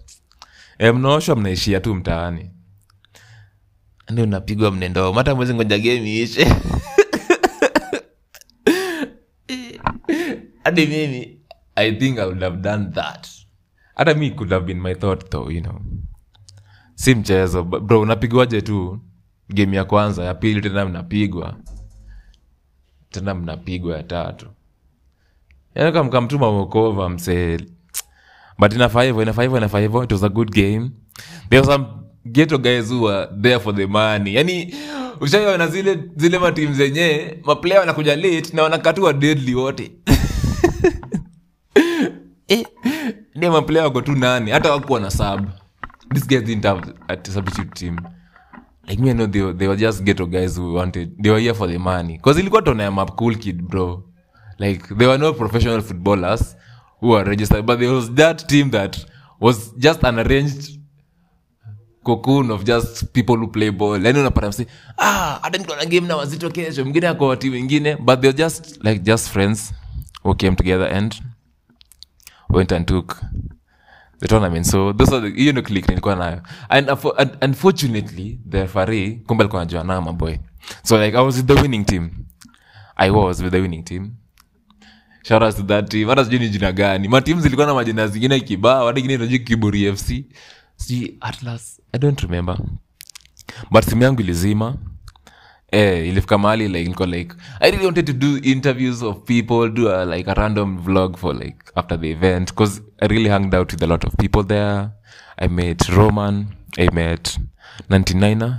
E, 0.78 0.92
mnaoshwa 0.92 1.36
mnaishia 1.36 1.80
tu 1.80 1.94
mtaani. 1.94 2.50
Ndi 4.10 4.22
unapigwa 4.22 4.70
mnendo 4.70 5.12
hata 5.12 5.34
mwezi 5.34 5.54
ngoja 5.54 5.78
game 5.78 6.22
ishe 6.22 6.46
hadi 10.64 10.86
mimi 10.86 11.40
i 11.76 11.92
think 11.92 12.18
i 12.18 12.24
would 12.24 12.42
have 12.42 12.56
done 12.56 12.90
that. 12.92 13.28
Hata 13.94 14.14
mi 14.14 14.30
could 14.30 14.50
have 14.52 14.66
been 14.66 14.80
my 14.80 14.94
thought 14.94 15.30
though 15.30 15.50
you 15.52 15.60
know. 15.60 15.80
Si 16.94 17.14
mchezo. 17.14 17.62
Bro 17.64 18.00
unapigwaje 18.00 18.60
tu? 18.62 18.98
Game 19.48 19.76
ya 19.76 19.84
kwanza 19.84 20.24
ya 20.24 20.34
pili 20.34 20.60
tena 20.60 20.86
mnapigwa. 20.86 21.56
Tena 23.10 23.34
mnapigwa 23.34 23.96
ya 23.96 24.02
tatu. 24.02 24.46
Kamkamtuma 25.74 26.52
mokova 26.52 27.08
msee. 27.08 27.58
But 28.58 28.72
inafaa 28.74 29.02
hivyo 29.02 29.22
inafaa 29.22 29.42
hivyo 29.42 29.58
inafaa 29.58 29.78
hivyo 29.80 30.04
it 30.04 30.12
was 30.12 30.22
a 30.22 30.28
good 30.28 30.50
game. 30.50 30.90
There 31.48 31.60
was 31.60 31.68
some 31.68 31.86
geto 32.26 32.58
guys 32.58 32.90
who 32.90 33.02
were 33.02 33.28
there 33.42 33.58
for 33.60 33.76
the 33.76 33.86
money. 33.86 34.34
Yani 34.34 34.74
ushaiona 35.20 35.66
zile 35.66 35.98
zile 36.16 36.38
matim 36.38 36.74
zenye 36.74 37.38
maplaya 37.44 37.80
wanakuja 37.80 38.16
late 38.16 38.56
na 38.56 38.62
wanakatua 38.62 39.12
deadly 39.12 39.54
wote 39.54 39.92
eh, 42.48 42.66
ndio 43.34 43.52
maplayer 43.52 43.84
wako 43.84 44.00
tu 44.00 44.12
nane 44.16 44.52
hata 44.52 44.72
wakuwa 44.72 45.00
na 45.00 45.10
sub. 45.10 45.46
This 46.14 46.26
guys 46.28 46.42
didn't 46.44 46.64
have 46.64 46.92
a 47.08 47.16
substitute 47.30 47.74
team. 47.74 47.96
Like 48.86 49.02
me 49.02 49.10
I 49.10 49.14
know 49.14 49.26
they, 49.26 49.52
they 49.52 49.68
were 49.68 49.76
just 49.76 50.02
ghetto 50.02 50.26
guys 50.26 50.56
who 50.56 50.74
wanted 50.74 51.22
they 51.22 51.30
were 51.30 51.40
here 51.40 51.54
for 51.54 51.68
the 51.68 51.78
money. 51.78 52.16
Because 52.16 52.40
ilikuwa 52.40 52.62
tona 52.62 52.82
ya 52.82 53.06
cool 53.16 53.36
kid 53.36 53.62
bro. 53.62 54.04
Like 54.58 54.94
they 54.94 55.06
were 55.06 55.18
no 55.18 55.32
professional 55.32 55.80
footballers 55.82 56.56
who 57.00 57.08
were 57.10 57.24
registered 57.24 57.64
but 57.66 57.78
there 57.78 57.90
was 57.90 58.10
that 58.14 58.46
team 58.46 58.70
that 58.70 59.06
was 59.40 59.74
just 59.78 60.04
an 60.04 60.18
arranged 60.18 60.80
cocoon 62.04 62.50
of 62.50 62.64
just 62.64 63.12
people 63.12 63.36
who 63.36 63.48
play 63.48 63.70
ball. 63.70 64.04
Yani 64.04 64.18
unapata 64.18 64.48
msi 64.48 64.66
ah 64.98 65.38
hata 65.42 65.58
mtu 65.58 65.72
ana 65.74 65.84
game 65.84 66.06
na 66.08 66.16
wazito 66.16 66.50
kesho. 66.50 66.82
Mwingine 66.84 67.08
ako 67.08 67.36
timu 67.36 67.56
ingine 67.56 67.96
but 67.96 68.20
they're 68.20 68.38
just 68.38 68.84
like 68.84 68.98
just 68.98 69.28
friends 69.28 69.74
who 70.24 70.34
came 70.34 70.56
together 70.56 70.94
and 70.96 71.22
went 72.48 72.72
and 72.72 72.86
took 72.86 73.16
the 74.20 74.28
tournament. 74.28 74.66
So 74.66 74.92
hiyo 75.36 75.52
ndio 75.52 75.62
click 75.62 75.88
nilikuwa 75.88 76.16
nayo. 76.16 76.42
Unfortunately 77.42 78.40
the 78.50 78.66
fari 78.66 79.16
kumbe 79.26 79.42
alikuwa 79.44 79.62
najua 79.64 79.84
nao 79.84 80.02
maboy 80.02 80.36
so 80.82 81.04
like 81.04 81.16
i 81.18 81.24
was 81.24 81.36
with 81.36 81.46
the 81.46 81.60
winning 81.60 81.84
team. 81.86 82.10
I 82.96 83.10
was 83.10 83.40
with 83.40 83.52
the 83.52 83.60
winning 83.60 83.84
team. 83.84 84.10
Shout 85.22 85.42
to 85.56 85.62
that 85.62 85.88
team. 85.90 86.08
Hata 86.08 86.24
sijui 86.24 86.38
ni 86.38 86.48
jina 86.48 86.72
gani. 86.72 87.08
Matimu 87.08 87.40
zilikuwa 87.40 87.66
zingine 88.08 88.40
kibao 88.40 88.88
eh, 95.74 96.08
ilifika 96.08 96.38
mahali 96.38 96.68
like 96.68 96.82
nilikuwa 96.82 97.08
like 97.08 97.34
i 97.60 97.70
really 97.70 97.86
wanted 97.86 98.06
to 98.06 98.12
do 98.12 98.38
interviews 98.38 99.02
of 99.02 99.16
people 99.24 99.70
do 99.70 99.90
a, 99.90 100.04
like 100.04 100.30
a 100.30 100.34
random 100.34 100.78
vlog 100.78 101.16
for 101.16 101.36
like 101.36 101.58
after 101.74 102.00
the 102.00 102.10
event 102.10 102.48
because 102.54 102.82
i 102.98 103.08
really 103.08 103.28
hung 103.30 103.54
out 103.54 103.72
with 103.72 103.82
a 103.82 103.86
lot 103.86 104.06
of 104.06 104.14
people 104.16 104.44
there. 104.44 104.88
I 105.36 105.48
met 105.48 105.88
roman 105.88 106.46
i 106.78 106.88
met 106.92 107.38
99er 107.90 108.56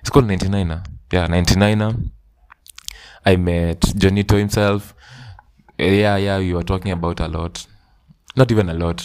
it's 0.00 0.10
called 0.10 0.30
99er 0.30 0.80
yeah 1.12 1.28
99er 1.28 1.94
i 3.24 3.36
met 3.36 3.94
jonito 3.96 4.36
himself. 4.36 4.94
Eh, 5.78 5.98
yeah 5.98 6.22
yeah 6.22 6.38
we 6.38 6.52
were 6.54 6.64
talking 6.64 6.92
about 6.92 7.20
a 7.20 7.28
lot. 7.28 7.60
Not 8.36 8.50
even 8.50 8.68
a 8.68 8.74
lot 8.74 9.02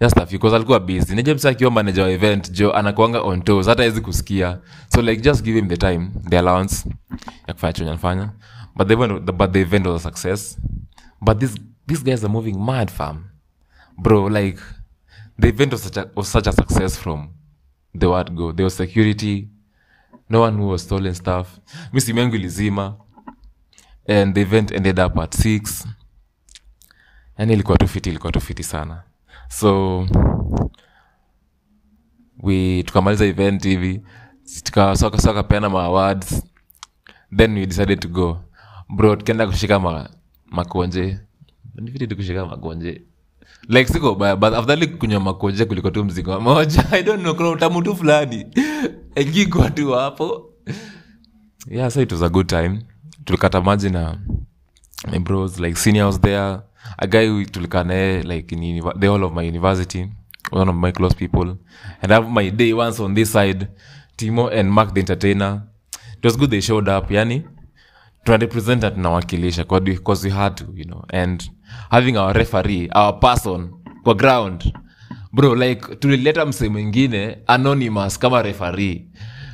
just 0.00 0.14
few, 0.28 0.54
alikuwa 0.54 0.80
busy. 0.80 1.14
Najua 1.14 1.50
akiwa 1.50 1.70
manager 1.70 2.04
wa 2.04 2.10
event 2.10 2.50
jo 2.52 2.72
anakuanga 2.72 3.20
on 3.22 3.42
toes 3.42 3.66
hata 3.66 3.82
hawezi 3.82 4.00
kusikia. 4.00 4.58
So 4.94 5.02
like 5.02 5.22
just 5.22 5.42
give 5.44 5.58
him 5.58 5.68
the 5.68 5.76
time 5.76 6.10
the 6.28 6.38
allowance 6.38 6.88
ya 7.46 7.54
kufanya 7.54 7.72
chenye 7.72 7.90
anafanya. 7.90 8.30
But 8.76 8.88
but 9.36 9.52
the 9.52 9.60
event 9.60 9.86
was 9.86 10.06
a 10.06 10.10
success. 10.10 10.58
But 11.20 11.38
this, 11.38 11.54
these 11.86 12.04
guys 12.04 12.24
are 12.24 12.32
moving 12.32 12.58
mad 12.64 12.90
fam. 12.90 13.24
Bro 13.96 14.28
like 14.28 14.60
the 15.40 15.48
event 15.48 15.72
was 15.72 15.82
such 15.82 15.96
a, 15.96 16.10
was 16.14 16.32
such 16.32 16.46
a 16.46 16.52
success 16.52 16.98
from 16.98 17.28
the 17.98 18.06
word 18.06 18.34
go. 18.34 18.52
There 18.52 18.64
was 18.64 18.76
security. 18.76 19.48
No 20.30 20.40
one 20.40 20.56
who 20.58 20.68
was 20.68 20.82
stolen 20.82 21.14
stuff. 21.14 21.58
Mi 21.92 22.00
simu 22.00 22.18
yangu 22.18 22.34
ilizima. 22.36 22.94
And 24.08 24.34
the 24.34 24.40
event 24.40 24.70
ended 24.72 24.98
up 25.00 25.18
at 25.18 25.34
six. 25.34 25.86
Yani 27.38 27.52
ilikuwa 27.52 27.78
tufiti 27.78 28.08
ilikuwa 28.10 28.32
tufiti 28.32 28.62
sana 28.62 29.02
so 29.48 30.06
we 32.42 32.82
tukamaliza 32.82 33.24
event 33.26 33.62
hivi 33.64 34.02
tukasakapeana 34.64 35.68
ma 35.68 35.82
awards 35.82 36.42
then 37.36 37.54
we 37.54 37.66
decided 37.66 38.00
to 38.00 38.08
go. 38.08 38.40
Bro 38.96 39.16
tukaenda 39.16 39.46
kushika 39.46 39.78
ma, 39.80 40.08
makonje. 40.46 41.18
Ni 41.74 42.06
kushika 42.06 42.46
makonje. 42.46 43.02
Like 43.68 43.92
siko 43.92 44.14
baya 44.14 44.36
but 44.36 44.54
afadhali 44.54 44.86
kunywa 44.86 45.20
makonje 45.20 45.64
kuliko 45.64 45.90
tu 45.90 46.04
mzigo 46.04 46.40
moja. 46.40 46.84
I 46.92 47.02
don't 47.02 47.22
know 47.22 47.34
kuna 47.34 47.50
utamu 47.50 47.96
fulani. 47.96 48.46
Engikwa 49.14 49.70
tu 49.70 49.92
hapo. 49.92 50.44
Yeah 51.70 51.90
so 51.90 52.02
it 52.02 52.12
was 52.12 52.22
a 52.22 52.28
good 52.28 52.46
time. 52.48 52.82
Tulikata 53.24 53.60
maji 53.60 53.90
na 53.90 54.18
my 55.12 55.18
bros 55.18 55.58
like 55.60 55.76
seniors 55.78 56.20
there 56.20 56.60
a 56.98 57.06
guy 57.06 57.44
tulikaa 57.44 57.84
naye 57.84 58.22
like 58.22 58.54
in 58.54 58.82
the 59.00 59.06
whole 59.08 59.24
of 59.24 59.32
my 59.32 59.48
university 59.48 60.08
one 60.50 60.68
of 60.68 60.76
my 60.76 60.92
close 60.92 61.14
people. 61.14 61.58
And 62.02 62.12
have 62.12 62.28
my 62.28 62.50
day 62.50 62.72
once 62.72 63.00
on 63.00 63.14
this 63.14 63.32
side. 63.32 63.68
Timo 64.16 64.48
and 64.52 64.70
mark 64.70 64.94
the 64.94 65.00
entertainer. 65.00 65.62
It 66.16 66.24
was 66.24 66.36
good 66.36 66.50
they 66.50 66.60
showed 66.60 66.88
up 66.88 67.10
yani. 67.10 67.44
Tunarepresent 68.24 68.82
na 68.82 68.90
tunawakilisha 68.90 69.64
because 69.84 70.24
we 70.24 70.30
had 70.30 70.56
to 70.56 70.64
you 70.74 70.84
know. 70.84 71.04
And 71.10 71.48
having 71.90 72.16
our 72.16 72.32
referee 72.32 72.88
our 72.92 73.18
person 73.20 73.70
kwa 74.02 74.14
ground. 74.14 74.72
Bro 75.32 75.54
like 75.54 75.96
tulileta 75.96 76.46
msee 76.46 76.68
mwingine 76.68 77.38
anonymous 77.46 78.18
kama 78.18 78.42
referee. 78.42 79.06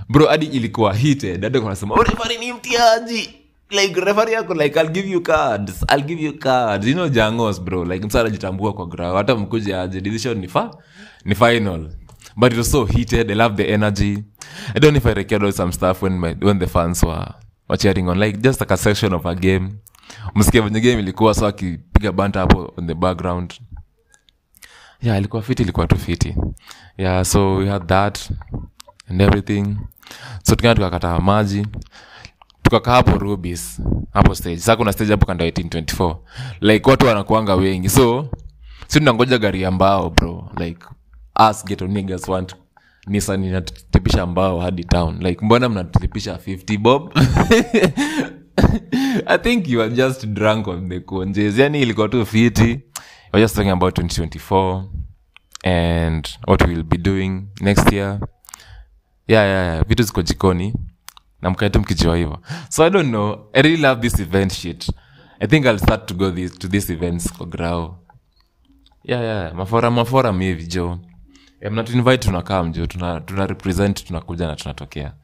Bro 0.08 0.26
hadi 0.26 0.46
ilikuwa 0.46 0.94
hited 0.94 1.42
hadi 1.42 1.58
oh, 1.58 2.04
ni 2.40 2.52
mtiaji 2.52 3.43
like 3.70 4.00
refari 4.00 4.32
yako 4.32 4.54
like 4.54 4.80
i'll 4.80 4.90
give 4.92 5.08
you 5.08 5.20
cards. 5.22 5.84
I'll 5.88 6.02
give 6.04 6.22
you 6.22 6.38
cards. 6.38 6.86
You 6.86 6.94
know 6.94 7.08
jangos 7.08 7.60
bro. 7.60 7.84
Like 7.84 8.06
msa 8.06 8.20
anajitambua 8.20 8.72
kwa 8.72 8.86
ground 8.86 9.16
hata 9.16 9.36
mkuje 9.36 9.76
aje 9.76 10.00
decision 10.00 10.38
ni 10.38 10.48
fa 10.48 10.70
ni 11.24 11.34
final. 11.34 11.90
But 12.36 12.52
it 12.52 12.58
was 12.58 12.70
so 12.70 12.84
heated. 12.84 13.30
I 13.30 13.34
love 13.34 13.56
the 13.56 13.72
energy. 13.72 14.24
I 14.74 14.80
don't 14.80 14.96
if 14.96 15.06
i 15.06 15.14
recorded 15.14 15.54
some 15.54 15.72
stuff 15.72 16.02
when 16.02 16.18
my 16.18 16.34
when 16.42 16.58
the 16.58 16.66
fans 16.66 17.02
were 17.02 17.26
were 17.68 17.78
cheering 17.78 18.08
on. 18.08 18.18
Like 18.18 18.38
just 18.40 18.60
like 18.60 18.74
a 18.74 18.76
section 18.76 19.12
of 19.14 19.26
a 19.26 19.34
game. 19.34 19.70
Msikia 20.34 20.62
venye 20.62 20.80
game 20.80 20.98
ilikuwa 21.00 21.34
so 21.34 21.46
akipiga 21.46 22.12
banta 22.12 22.40
hapo 22.40 22.72
on 22.76 22.86
the 22.86 22.94
background. 22.94 23.54
Yeah 25.02 25.18
ilikuwa 25.18 25.42
fiti 25.42 25.62
ilikuwa 25.62 25.86
tu 25.86 25.96
fiti. 25.96 26.36
Yeah 26.98 27.24
so 27.24 27.54
we 27.56 27.68
had 27.68 27.86
that 27.86 28.30
and 29.10 29.20
everything. 29.22 29.76
So 30.42 30.56
tukaa 30.56 30.74
tukakata 30.74 31.20
maji 31.20 31.66
tukakaa 32.64 32.92
hapo 32.92 33.18
rubis 33.18 33.80
hapo 34.12 34.34
stage. 34.34 34.56
Saa 34.58 34.76
kuna 34.76 34.92
stage 34.92 35.10
hapo 35.10 35.26
kando 35.26 35.44
1824 35.46 36.16
like 36.60 36.90
watu 36.90 37.06
wanakuanga 37.06 37.54
wengi. 37.54 37.88
So 37.88 38.28
si 38.86 38.98
tunangoja 38.98 39.38
gari 39.38 39.62
ya 39.62 39.70
mbao 39.70 40.10
bro. 40.10 40.50
Like 40.56 40.86
us 41.50 41.64
geto 41.64 41.86
niggas 41.86 42.28
want 42.28 42.56
nisan 43.06 43.44
inatulipisha 43.44 44.26
mbao 44.26 44.60
hadi 44.60 44.84
town. 44.84 45.18
Like 45.22 45.44
mbona 45.44 45.68
mnatulipisha 45.68 46.34
50 46.34 46.78
bob? 46.78 47.12
I 49.26 49.38
think 49.38 49.68
you 49.68 49.82
are 49.82 49.90
just 49.90 50.26
drunk 50.26 50.68
on 50.68 50.88
the 50.88 51.00
conjes 51.00 51.58
yani 51.58 51.82
ilikuwa 51.82 52.08
tu 52.08 52.26
fiti. 52.26 52.80
We're 53.32 53.44
just 53.44 53.56
talking 53.56 53.72
about 53.72 53.98
2024 53.98 54.84
and 55.64 56.28
what 56.46 56.62
we'll 56.68 56.82
be 56.82 56.96
doing 56.98 57.42
next 57.60 57.92
year. 57.92 58.20
Yeah, 59.28 59.44
yeah, 59.46 59.66
yeah. 59.66 59.86
vitu 59.88 60.02
ziko 60.02 60.22
jikoni 60.22 60.74
na 61.44 61.50
mkijiwa 61.50 62.16
hivyo. 62.16 62.38
So 62.68 62.84
i 62.84 62.90
don't 62.90 63.08
know. 63.08 63.48
I 63.52 63.62
really 63.62 63.82
love 63.82 64.00
this 64.00 64.20
event 64.20 64.52
shit. 64.52 64.90
I 65.40 65.46
think 65.46 65.66
i'll 65.66 65.78
start 65.78 66.06
to 66.06 66.14
go 66.14 66.30
this, 66.30 66.58
to 66.58 66.68
these 66.68 66.92
events 66.92 67.32
kwa 67.32 67.46
grao 67.46 67.98
yeah, 69.04 69.22
yeah. 69.22 69.54
mafora 69.54 69.90
mafora 69.90 70.32
hivi 70.32 70.66
jo 70.66 70.98
yeah, 71.60 71.72
mnatuinvite 71.72 72.18
tunakaa 72.18 72.62
mjo 72.62 72.86
tuna, 72.86 73.20
tuna 73.20 73.46
represent 73.46 74.04
tunakuja 74.04 74.46
na 74.46 74.56
tunatokea. 74.56 75.14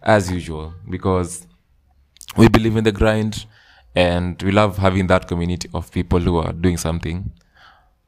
As 0.00 0.30
usual 0.30 0.72
because 0.90 1.48
we 2.36 2.48
believe 2.48 2.78
in 2.78 2.84
the 2.84 2.92
grind 2.92 3.46
and 3.94 4.42
we 4.42 4.52
love 4.52 4.80
having 4.82 5.04
that 5.04 5.26
community 5.28 5.68
of 5.72 5.90
people 5.90 6.20
who 6.20 6.40
are 6.40 6.52
doing 6.52 6.76
something 6.76 7.22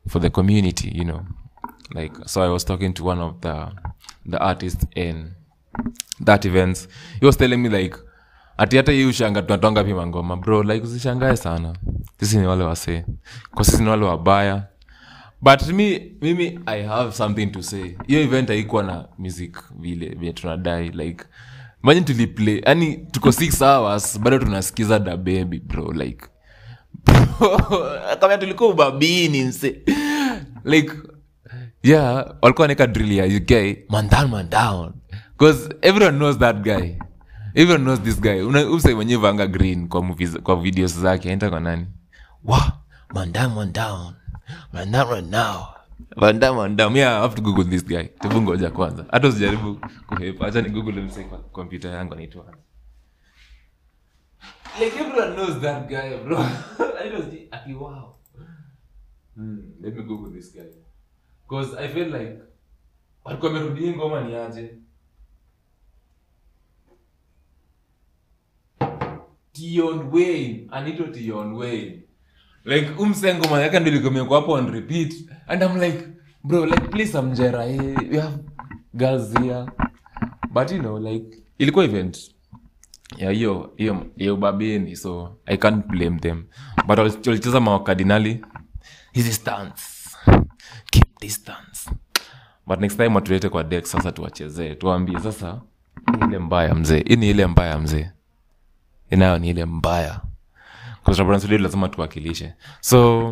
for 0.09 0.23
the 0.23 0.31
community 0.31 0.89
you 0.99 1.05
know. 1.05 1.27
Like 1.95 2.15
so 2.27 2.43
i 2.43 2.49
was 2.49 2.65
talking 2.65 2.95
to 2.95 3.05
one 3.05 3.23
of 3.23 3.41
the 3.41 3.69
the 4.31 4.39
artists 4.39 4.87
in 4.95 5.31
that 6.25 6.45
events. 6.45 6.89
He 7.21 7.27
was 7.27 7.37
telling 7.37 7.57
me 7.63 7.69
like 7.69 7.97
ati 8.59 8.77
hata 8.77 8.93
hii 8.93 9.05
ushanga 9.05 9.43
tunatonga 9.43 9.85
pima 9.85 10.07
ngoma. 10.07 10.37
Bro 10.37 10.63
like 10.63 10.87
usishangae 10.87 11.37
sana. 11.37 11.77
Sisi 12.21 12.39
ni 12.39 12.47
wale 12.47 12.65
wasee. 12.65 13.05
Kwa 13.55 13.65
sisi 13.65 13.83
ni 13.83 13.89
wale 13.89 14.05
wabaya. 14.05 14.67
But 15.41 15.67
mi 15.67 16.13
mimi 16.21 16.61
i 16.67 16.83
have 16.83 17.13
something 17.13 17.47
to 17.47 17.63
say. 17.63 17.97
Hiyo 18.07 18.21
event 18.21 18.49
haikuwa 18.49 18.83
na 18.83 19.09
music 19.19 19.59
vile 19.81 20.09
vile 20.09 20.33
tunadai 20.33 20.89
like 20.89 21.25
imagine 21.85 22.07
tuliplay 22.07 22.63
yani 22.67 22.97
tuko 23.11 23.33
six 23.33 23.63
hours 23.63 24.19
bado 24.19 24.39
tunasikiza 24.39 24.99
da 24.99 25.17
baby 25.17 25.59
bro 25.59 25.93
like 25.93 26.27
kama 28.21 28.39
tulikuwa 28.39 28.71
ubabini 28.71 29.45
mse 29.45 29.83
like 30.65 30.93
yeah 31.83 32.35
walikuwa 32.43 32.67
naeka 32.67 32.87
drill 32.87 33.13
ya 33.13 33.25
uk 33.27 33.77
man 33.89 34.09
down 34.09 34.31
man 34.31 34.51
down 34.51 34.93
because 35.43 35.67
everyone 35.83 36.23
knows 36.23 36.39
that 36.39 36.63
guy. 36.63 36.95
Everyone 37.55 37.83
knows 37.85 38.01
this 38.01 38.15
guy. 38.21 38.39
Mwenyewe 38.95 39.21
vanga 39.23 39.47
green 39.47 39.89
kwa 39.89 40.03
movies, 40.03 40.39
kwa 40.43 40.57
videos 40.57 40.99
zake. 41.01 41.31
Aenda 41.31 41.51
kwa 41.51 41.61
nani? 41.61 41.87
Wa 42.45 42.73
mandam 43.15 43.55
mandam 43.55 43.73
down. 43.73 44.15
Man 44.73 44.93
down 44.93 45.31
now. 45.31 45.67
Man 46.17 46.39
down 46.39 46.57
man 46.57 46.77
down. 46.77 46.97
Yeah 46.97 47.21
have 47.23 47.35
to 47.35 47.43
google 47.43 47.65
this 47.65 47.85
guy. 47.85 48.05
Tebu 48.21 48.71
kwanza. 48.71 49.05
Hata 49.11 49.33
sijaribu 49.33 49.81
kuhepa. 50.07 50.47
Acha 50.47 50.63
google 50.63 51.03
mse 51.03 51.25
kwa 51.25 51.39
kompyuta 51.39 51.89
yangu 51.89 52.13
anaitwa. 52.15 52.45
Like 54.81 54.97
everyone 55.01 55.35
knows 55.35 55.61
that 55.61 55.89
guy 55.89 56.17
bro. 56.25 56.39
I 57.05 57.11
was 57.17 57.25
ati 57.51 57.75
wow. 57.75 58.15
Hmm, 59.35 59.59
let 59.81 59.97
me 59.97 60.03
google 60.03 60.31
this 60.33 60.53
guy. 60.55 60.71
Because 61.49 61.77
i 61.79 61.89
feel 61.89 62.09
like 62.13 62.39
walikuwa 63.25 63.53
wamerudia 63.53 63.97
ngoma 63.97 64.21
ni 64.21 64.35
aje 64.35 64.79
tion 69.63 70.11
wayne. 70.13 70.67
Anito 70.71 71.07
Dion 71.13 71.53
wayne. 71.55 72.03
Like 72.65 72.91
umsengo 72.99 73.59
yake 73.61 73.81
ndo 73.81 73.91
ilikuwa 73.91 74.41
hapo 74.41 74.53
on 74.53 74.71
repeat. 74.73 75.15
And 75.47 75.63
i'm 75.63 75.81
like 75.81 76.09
bro 76.45 76.67
like 76.67 76.81
please 76.89 77.19
amjera 77.19 77.65
we 78.11 78.19
have 78.21 78.39
girls 78.95 79.35
here. 79.41 79.67
But 80.51 80.71
you 80.71 80.79
know 80.79 80.99
like 80.99 81.39
ilikuwa 81.59 81.85
event. 81.85 82.35
Ya 83.17 83.31
hiyo 83.31 83.73
hiyo 83.77 84.07
hiyo 84.17 84.35
ubabini 84.35 84.97
so 84.97 85.39
i 85.47 85.57
can't 85.57 85.87
blame 85.87 86.19
them. 86.21 86.45
But 86.87 86.99
wal- 86.99 87.29
walicheza 87.29 87.61
mawakardinali 87.61 88.45
hizi 89.13 89.33
stance 89.33 89.83
keep 90.91 91.21
distance. 91.21 91.91
But 92.67 92.81
next 92.81 92.97
time 92.97 93.15
watulete 93.15 93.49
kwa 93.49 93.65
deck 93.65 93.85
sasa 93.87 94.13
tuwachezee. 94.13 94.75
Tuwaambie 94.75 95.21
sasa 95.21 95.61
ni 96.19 96.27
ile 96.29 96.39
mbaya 96.39 96.75
mzee. 96.75 97.05
Hii 97.09 97.31
ile 97.31 97.47
mbaya 97.47 97.79
mzee 97.79 98.11
inayo 99.13 99.39
ni 99.39 99.51
ile 99.51 99.65
mbaya. 99.65 100.21
Lazima 101.59 101.89
tuwakilishe. 101.89 102.55
So 102.81 103.31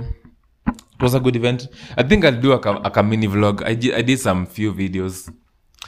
it 0.67 1.03
was 1.03 1.15
a 1.15 1.21
good 1.21 1.37
event. 1.37 1.69
I 1.97 2.05
think 2.05 2.25
i'll 2.25 2.41
do 2.41 2.53
a, 2.53 2.91
a, 2.95 3.03
mini 3.03 3.27
vlog. 3.27 3.63
I, 3.63 3.73
I 3.95 4.03
did 4.03 4.19
some 4.19 4.47
few 4.47 4.73
videos. 4.73 5.31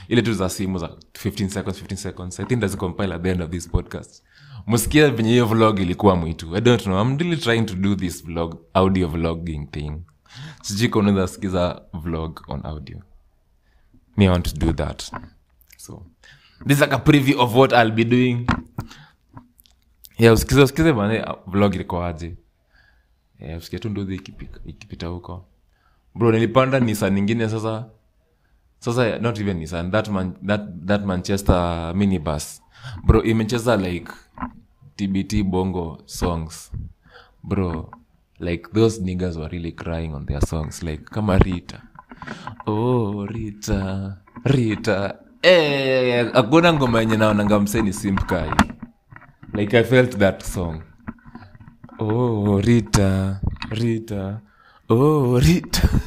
Ile 0.09 0.23
tu 0.23 0.35
za 0.35 0.49
simu 0.49 0.79
za 0.79 0.87
15 0.87 1.49
seconds 1.49 1.83
15 1.83 1.97
seconds. 1.97 2.41
I 2.41 2.45
think 2.45 2.61
that's 2.61 2.77
compile 2.77 3.15
at 3.15 3.23
the 3.23 3.31
end 3.31 3.43
of 3.43 3.51
this 3.51 3.69
podcast. 3.69 4.23
Msikia 4.67 5.11
venye 5.11 5.31
hiyo 5.31 5.47
vlog 5.47 5.79
ilikuwa 5.79 6.17
mwitu. 6.17 6.57
I 6.57 6.61
don't 6.61 6.83
know. 6.83 7.03
I'm 7.03 7.19
really 7.19 7.37
trying 7.37 7.63
to 7.63 7.75
do 7.75 7.95
this 7.95 8.25
vlog 8.25 8.57
audio 8.75 9.09
vlogging 9.09 9.67
thing. 9.71 9.93
Sijiko 10.63 10.99
unaweza 10.99 11.29
sikiza 11.29 11.83
vlog 11.93 12.41
on 12.49 12.67
audio. 12.67 12.99
Me 14.17 14.25
i 14.25 14.29
want 14.29 14.55
to 14.55 14.67
do 14.67 14.73
that. 14.73 15.03
So 15.77 16.07
this 16.67 16.77
is 16.77 16.81
like 16.83 16.95
a 16.95 16.99
preview 16.99 17.41
of 17.41 17.55
what 17.57 17.73
i'll 17.73 17.93
be 17.93 18.05
doing 18.05 18.47
yeah 20.23 20.35
usikize 20.35 20.63
usikize 20.63 20.93
bana 20.93 21.35
vlog 21.47 21.75
ilikoaje 21.75 22.35
yeah, 23.41 23.59
usikie 23.59 23.79
tu 23.79 23.89
nduhi 23.89 24.15
ikipita 24.67 25.07
huko. 25.07 25.45
Bro 26.15 26.33
nilipanda 26.33 26.81
nisan 26.81 27.19
ingine 27.19 27.49
sasa. 27.49 27.85
Sasa 28.79 29.19
not 29.19 29.39
even 29.41 29.57
nisan 29.59 29.91
that, 29.91 30.09
man, 30.09 30.35
that, 30.47 30.61
that 30.87 31.05
manchester 31.05 31.93
minibus. 31.95 32.63
Bro 33.05 33.23
imecheza 33.23 33.77
like 33.77 34.13
tbt 34.97 35.43
bongo 35.43 36.03
songs. 36.07 36.73
Bro 37.43 37.91
like 38.39 38.69
those 38.73 39.03
niggers 39.03 39.37
were 39.37 39.49
really 39.49 39.73
crying 39.73 40.15
on 40.15 40.27
their 40.27 40.41
songs 40.47 40.83
like 40.83 41.05
kama 41.05 41.39
rita. 41.39 41.83
Oh 42.67 43.27
rita 43.27 44.17
rita. 44.45 45.19
Eh, 45.43 46.33
hakuna 46.33 46.73
ngoma 46.73 47.01
yenye 47.01 47.17
naonanga 47.17 47.61
mseni 47.61 47.93
simpkai 47.93 48.51
like 49.55 49.79
i 49.79 49.85
felt 49.85 50.19
that 50.19 50.43
song. 50.43 50.83
Oh 51.99 52.61
rita 52.61 53.41
rita. 53.71 54.41
Oh 54.89 55.39
rita. 55.39 55.89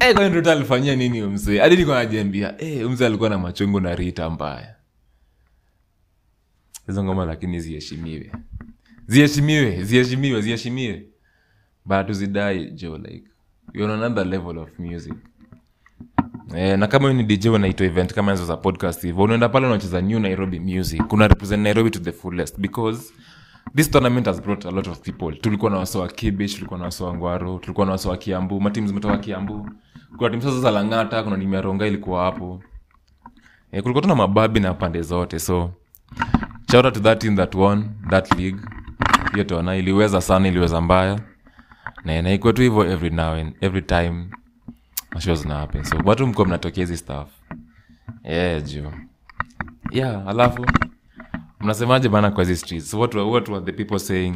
Eh, 0.00 0.32
rita 0.32 0.52
alifanyia 0.52 0.96
nini 0.96 1.20
huyu 1.20 1.30
msee 1.32 1.58
hadi 1.58 1.76
niko 1.76 1.94
najiambia 1.94 2.54
hey, 2.58 2.82
huyu 2.82 3.04
alikuwa 3.06 3.30
na 3.30 3.38
machungu 3.38 3.80
na 3.80 3.94
rita 3.94 4.30
mbaya. 4.30 4.76
Hizo 6.86 7.04
ngoma 7.04 7.24
lakini 7.24 7.60
ziheshimiwe. 7.60 8.32
Ziheshimiwe 9.06 9.82
ziheshimiwe 9.84 10.40
ziheshimiwe. 10.40 11.06
But 11.84 12.06
tuzidai 12.06 12.70
jo 12.70 12.98
like 12.98 13.24
you're 13.74 13.92
on 13.94 14.02
another 14.02 14.26
level 14.26 14.58
of 14.58 14.78
music 14.78 15.14
Eh, 16.54 16.78
na 16.78 16.86
kama 16.86 17.12
ni 17.12 17.22
dj 17.24 17.46
unaitwa 17.46 17.86
event 17.86 18.14
kama 18.14 18.32
hizo 18.32 18.44
za 18.44 18.56
podcast 18.56 19.02
hivo 19.02 19.22
unaenda 19.22 19.48
pale 19.48 19.66
unacheza 19.66 20.00
new 20.00 20.18
nairobi 20.18 20.60
music. 20.60 21.02
Kuna 21.06 21.28
represent 21.28 21.62
nairobi 21.62 21.90
to 21.90 21.98
the 21.98 22.12
fullest 22.12 22.60
because 22.60 23.12
this 23.76 23.90
tournament 23.90 24.26
has 24.26 24.42
brought 24.42 24.66
a 24.66 24.70
lot 24.70 24.90
of 24.90 25.00
people. 25.00 25.32
Tulikuwa 25.40 25.70
na 25.70 25.76
wasoa 25.78 26.08
kibish 26.08 26.54
tulikuwa 26.54 26.78
na 26.78 26.84
wasoa 26.84 27.14
ngwaro 27.14 27.58
tulikuwa 27.58 27.86
na 27.86 27.92
wasoa 27.92 28.16
kiambu 28.16 28.60
matimu 28.60 28.86
zimetoka 28.88 29.18
kiambu. 29.18 29.70
Kuna 30.16 30.30
timu 30.30 30.42
sasa 30.42 30.60
za 30.60 30.70
langata 30.70 31.22
kuna 31.22 31.38
timu 31.38 31.84
ilikuwa 31.84 32.24
hapo. 32.24 32.62
Eh, 33.72 33.82
kulikuwa 33.82 34.02
tuna 34.02 34.14
mababi 34.14 34.60
na 34.60 34.74
pande 34.74 35.02
zote 35.02 35.38
so 35.38 35.70
shout 36.70 36.84
out 36.84 36.94
to 36.94 37.00
that 37.00 37.18
team 37.20 37.36
that 37.36 37.54
won 37.54 37.88
that 38.10 38.34
league. 38.38 38.60
Hiyo 39.32 39.44
tona 39.44 39.76
iliweza 39.76 40.20
sana 40.20 40.48
iliweza 40.48 40.80
mbaya. 40.80 41.20
Na 42.04 42.22
na 42.22 42.32
ikuwa 42.32 42.52
tu 42.52 42.62
every 42.82 43.10
now 43.10 43.32
and 43.34 43.54
every 43.60 43.82
time 43.82 44.26
mashow 45.14 45.34
zina 45.34 45.54
happen. 45.54 45.84
So 45.84 45.96
watu 46.04 46.26
mko 46.26 46.44
mnatokea 46.44 46.82
hizi 46.84 46.96
stuff. 46.96 47.28
Yeah 48.24 48.62
juu 48.62 48.90
yeah 49.90 50.28
alafu 50.28 50.66
mnasemaje 51.60 52.08
bana 52.08 52.30
kwa 52.30 52.44
hizi 52.44 52.56
streets? 52.56 52.94
What, 52.94 53.14
what 53.14 53.48
were 53.48 53.64
the 53.64 53.72
people 53.72 53.98
saying? 53.98 54.34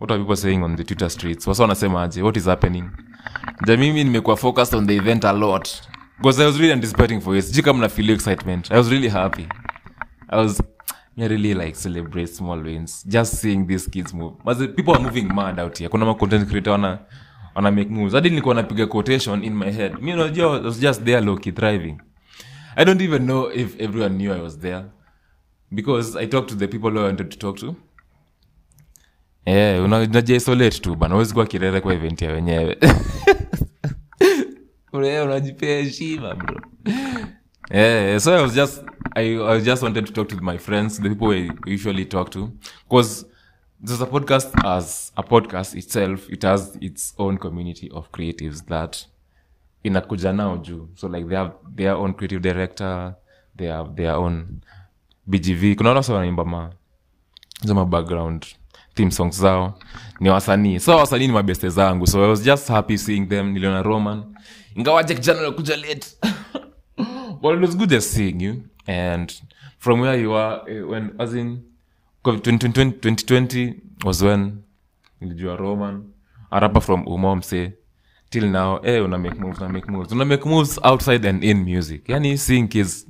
What 0.00 0.10
are 0.10 0.18
people 0.20 0.36
saying 0.36 0.62
on 0.62 0.76
the 0.76 0.84
twitter 0.84 1.10
streets? 1.10 1.46
Wasa 1.46 1.62
wanasemaje? 1.62 2.22
What 2.22 2.36
is 2.36 2.44
happening? 2.44 2.84
Ja 3.66 3.76
mimi 3.76 4.04
nimekuwa 4.04 4.36
focused 4.36 4.74
on 4.74 4.86
the 4.86 4.96
event 4.96 5.24
a 5.24 5.32
lot. 5.32 5.68
Because 6.18 6.42
i 6.42 6.46
was 6.46 6.56
really 6.56 6.72
anticipating 6.72 7.20
for 7.20 7.36
it 7.36 7.52
jika 7.52 7.72
mna 7.72 7.88
feel 7.88 8.10
excitement. 8.10 8.70
I 8.72 8.76
was 8.76 8.88
really 8.90 9.08
happy. 9.08 9.46
I 10.28 10.36
was 10.38 10.62
really 11.16 11.54
like 11.54 11.74
celebrate 11.74 12.26
small 12.26 12.62
wins. 12.62 13.04
Just 13.06 13.34
seeing 13.34 13.66
these 13.66 13.90
kids 13.90 14.14
move. 14.14 14.34
Mas 14.44 14.58
people 14.58 14.92
are 14.94 15.02
moving 15.02 15.34
mad 15.34 15.60
out 15.60 15.78
here. 15.78 15.88
Kuna 15.88 16.14
content 16.14 16.48
creator 16.48 16.72
wana 16.72 16.98
wana 17.54 17.70
make 17.70 17.90
moves. 17.90 18.12
Hadi 18.12 18.30
nilikuwa 18.30 18.54
napiga 18.54 18.86
quotation 18.86 19.44
in 19.44 19.54
my 19.54 19.70
head. 19.70 19.94
Mi 20.00 20.12
unajua 20.12 20.60
was 20.60 20.80
just 20.80 21.04
there 21.04 21.20
loki 21.20 21.52
thriving. 21.52 21.96
I 22.76 22.84
don't 22.84 23.00
even 23.02 23.22
know 23.24 23.52
if 23.52 23.80
everyone 23.80 24.16
knew 24.16 24.32
i 24.32 24.40
was 24.40 24.58
there 24.58 24.84
because 25.70 26.18
i 26.18 26.26
talked 26.26 26.48
to 26.50 26.56
the 26.56 26.66
people 26.68 26.90
who 26.90 27.00
i 27.00 27.04
wanted 27.04 27.28
to 27.30 27.38
talk 27.38 27.56
to. 27.56 27.76
Yeah, 29.46 30.70
tu 30.80 30.96
bana 30.96 31.14
uwezi 31.14 31.32
kuwa 31.32 31.46
kirere 31.46 31.80
kwa 31.80 31.94
event 31.94 32.22
ya 32.22 32.32
wenyewe. 32.32 32.78
Unajipea 34.92 35.82
heshima 35.82 36.34
bro. 36.34 36.60
Yeah, 37.70 38.20
so 38.20 38.34
I 38.36 38.42
was 38.42 38.54
just 38.54 38.84
I, 39.16 39.36
I 39.38 39.60
just 39.60 39.82
wanted 39.82 40.06
to 40.06 40.12
talk 40.12 40.28
to 40.28 40.36
my 40.42 40.58
friends, 40.58 41.00
the 41.00 41.08
people 41.08 41.32
I 41.32 41.50
usually 41.66 42.04
talk 42.04 42.30
to, 42.30 42.50
because 42.88 43.26
there's 43.84 44.00
a 44.00 44.06
podcast 44.06 44.50
as 44.64 45.12
a 45.16 45.22
podcast 45.22 45.74
itself. 45.74 46.28
It 46.30 46.42
has 46.42 46.76
its 46.80 47.14
own 47.18 47.38
community 47.38 47.90
of 47.90 48.10
creatives 48.10 48.64
that 48.66 49.06
inakuja 49.84 50.32
nao 50.32 50.56
juu. 50.56 50.88
So 50.94 51.08
like 51.08 51.28
they 51.28 51.36
have 51.36 51.52
their 51.76 51.94
own 51.94 52.14
creative 52.14 52.40
director, 52.40 53.14
they 53.56 53.68
have 53.68 53.94
their 53.96 54.14
own 54.14 54.60
BGV. 55.28 55.76
Kuna 55.76 55.90
watu 55.90 57.86
background 57.86 58.46
theme 58.94 59.10
songs 59.10 59.40
zao 59.40 59.78
ni 60.20 60.30
wasanii 60.30 60.80
so 60.80 60.96
wasanii 60.96 61.26
ni 61.26 61.32
mabeste 61.32 61.68
zangu 61.68 62.06
so 62.06 62.24
i 62.24 62.28
was 62.28 62.44
just 62.44 62.68
happy 62.68 62.98
seeing 62.98 63.26
them 63.26 63.52
niliona 63.52 63.82
roman 63.82 64.24
ingawaje 64.76 65.14
kijana 65.14 65.42
nakuja 65.42 65.76
late 65.76 66.06
well, 67.44 67.54
it 67.56 67.60
was 67.60 67.76
good 67.76 67.90
just 67.90 68.10
seeing 68.10 68.40
you. 68.40 68.64
And 68.86 69.32
from 69.78 70.00
where 70.00 70.16
you 70.16 70.32
are, 70.32 70.62
eh, 70.68 70.82
when 70.82 71.14
as 71.18 71.34
2020, 72.32 72.92
2020 73.00 73.74
was 74.04 74.22
when 74.22 74.62
nilijua 75.20 75.56
Roman, 75.56 76.12
a 76.50 76.80
from 76.80 77.04
Umomse, 77.06 77.72
till 78.30 78.48
now, 78.48 78.80
eh, 78.82 79.04
una 79.04 79.18
make 79.18 79.38
moves, 79.38 79.58
una 79.60 79.68
make 79.68 79.90
moves, 79.90 80.12
una 80.12 80.24
make 80.24 80.44
moves 80.44 80.78
outside 80.82 81.24
and 81.28 81.44
in 81.44 81.64
music. 81.64 82.08
Yani 82.08 82.38
seeing 82.38 82.68
kids 82.68 83.06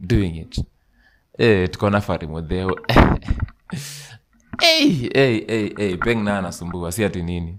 doing 0.00 0.36
it. 0.36 0.58
Eh, 1.38 1.68
tuko 1.70 1.90
na 1.90 2.00
Fari 2.00 2.26
Modeo. 2.26 2.70
hey, 4.60 5.08
hey, 5.14 5.44
hey, 5.46 5.74
hey, 5.76 5.96
peng 5.96 6.24
na 6.24 6.38
anasumbua, 6.38 6.92
si 6.92 7.04
ati 7.04 7.22
nini. 7.22 7.58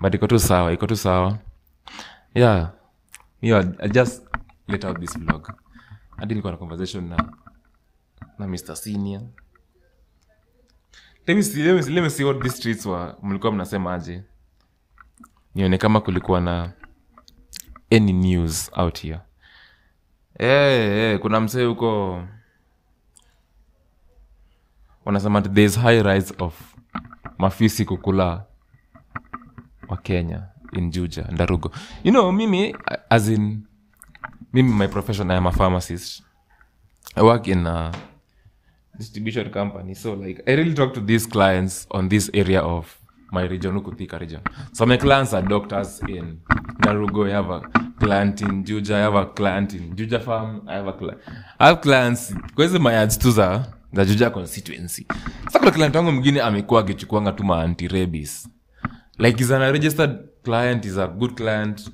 But 0.00 0.14
iko 0.14 0.26
tu 0.28 0.38
sawa, 0.38 0.72
iko 0.72 0.86
tu 0.86 0.96
sawa. 0.96 1.38
Yeah. 2.34 2.70
Yeah, 3.40 3.64
I 3.80 3.88
just 3.88 4.22
let 4.68 4.84
out 4.84 5.00
this 5.00 5.16
vlog. 5.16 5.48
Hadi 6.16 6.34
nilikuwa 6.34 6.52
na 6.52 6.58
conversation 6.58 7.08
na 7.08 7.16
na 8.38 8.46
Mr. 8.46 8.76
Senior. 8.76 9.22
Let 11.26 11.36
me 11.36 11.42
see, 11.42 11.62
let. 11.62 13.16
Mlikuwa 13.22 13.52
mnasemaje? 13.52 14.22
Nione 15.54 15.78
kama 15.78 16.00
kulikuwa 16.00 16.40
na 16.40 16.72
any 17.90 18.12
news 18.12 18.70
out 18.76 19.00
here. 19.00 19.20
Eh, 20.38 20.48
hey, 20.90 21.18
kuna 21.18 21.40
msee 21.40 21.64
huko 21.64 22.22
wanasema 25.04 25.38
ati 25.38 25.48
high 25.80 26.02
rise 26.02 26.34
of 26.38 26.74
mafisi 27.38 27.84
kukula 27.84 28.44
wa 29.88 29.96
Kenya 29.96 30.42
in 30.72 30.90
Juja, 30.90 31.22
Ndarugo. 31.30 31.70
You 32.04 32.12
know, 32.12 32.32
mimi 32.32 32.76
as 33.10 33.28
in 33.28 33.62
mimi 34.52 34.72
my 34.74 34.88
profession 34.88 35.30
I 35.30 35.36
am 35.36 35.46
a 35.46 35.52
pharmacist. 35.52 36.22
I 37.14 37.22
work 37.22 37.46
in 37.46 37.66
a 37.66 37.92
distribution 38.98 39.50
company. 39.50 39.94
So 39.94 40.14
like 40.14 40.42
I 40.46 40.52
really 40.54 40.74
talk 40.74 40.94
to 40.94 41.00
these 41.00 41.26
clients 41.26 41.86
on 41.90 42.08
this 42.08 42.30
area 42.34 42.60
of 42.60 42.98
my 43.32 43.42
region, 43.46 43.76
ukuthika 43.76 44.18
region. 44.18 44.40
So 44.72 44.86
my 44.86 44.96
clients 44.96 45.32
are 45.34 45.42
doctors 45.42 46.00
in 46.08 46.40
Narugo. 46.80 47.26
I 47.28 47.32
have 47.32 47.50
a 47.50 47.60
client 47.98 48.40
in 48.42 48.64
Juja. 48.64 48.94
I 48.94 49.00
have 49.00 49.14
a 49.14 49.26
client 49.26 49.74
in 49.74 49.94
Juja 49.96 50.20
Farm. 50.22 50.62
I 50.68 50.74
have 50.74 50.86
a 50.86 50.92
client. 50.92 51.20
I 51.58 51.66
have 51.68 51.80
clients 51.80 52.34
kwezi 52.54 52.78
my 52.78 52.94
ads 52.96 53.18
tu 53.18 53.30
za 53.30 53.66
za 53.92 54.04
Juja 54.04 54.30
constituency. 54.30 55.06
Sasa 55.44 55.58
kuna 55.58 55.70
client 55.70 55.94
wangu 55.96 56.12
mwingine 56.12 56.40
amekuwa 56.40 56.80
akichukuanga 56.80 57.32
tu 57.32 57.44
maanti 57.44 57.88
rabies. 57.88 58.48
Like 59.18 59.42
is 59.42 59.50
an 59.50 59.72
registered 59.72 60.18
client 60.42 60.84
is 60.84 60.98
a 60.98 61.06
good 61.06 61.34
client 61.34 61.90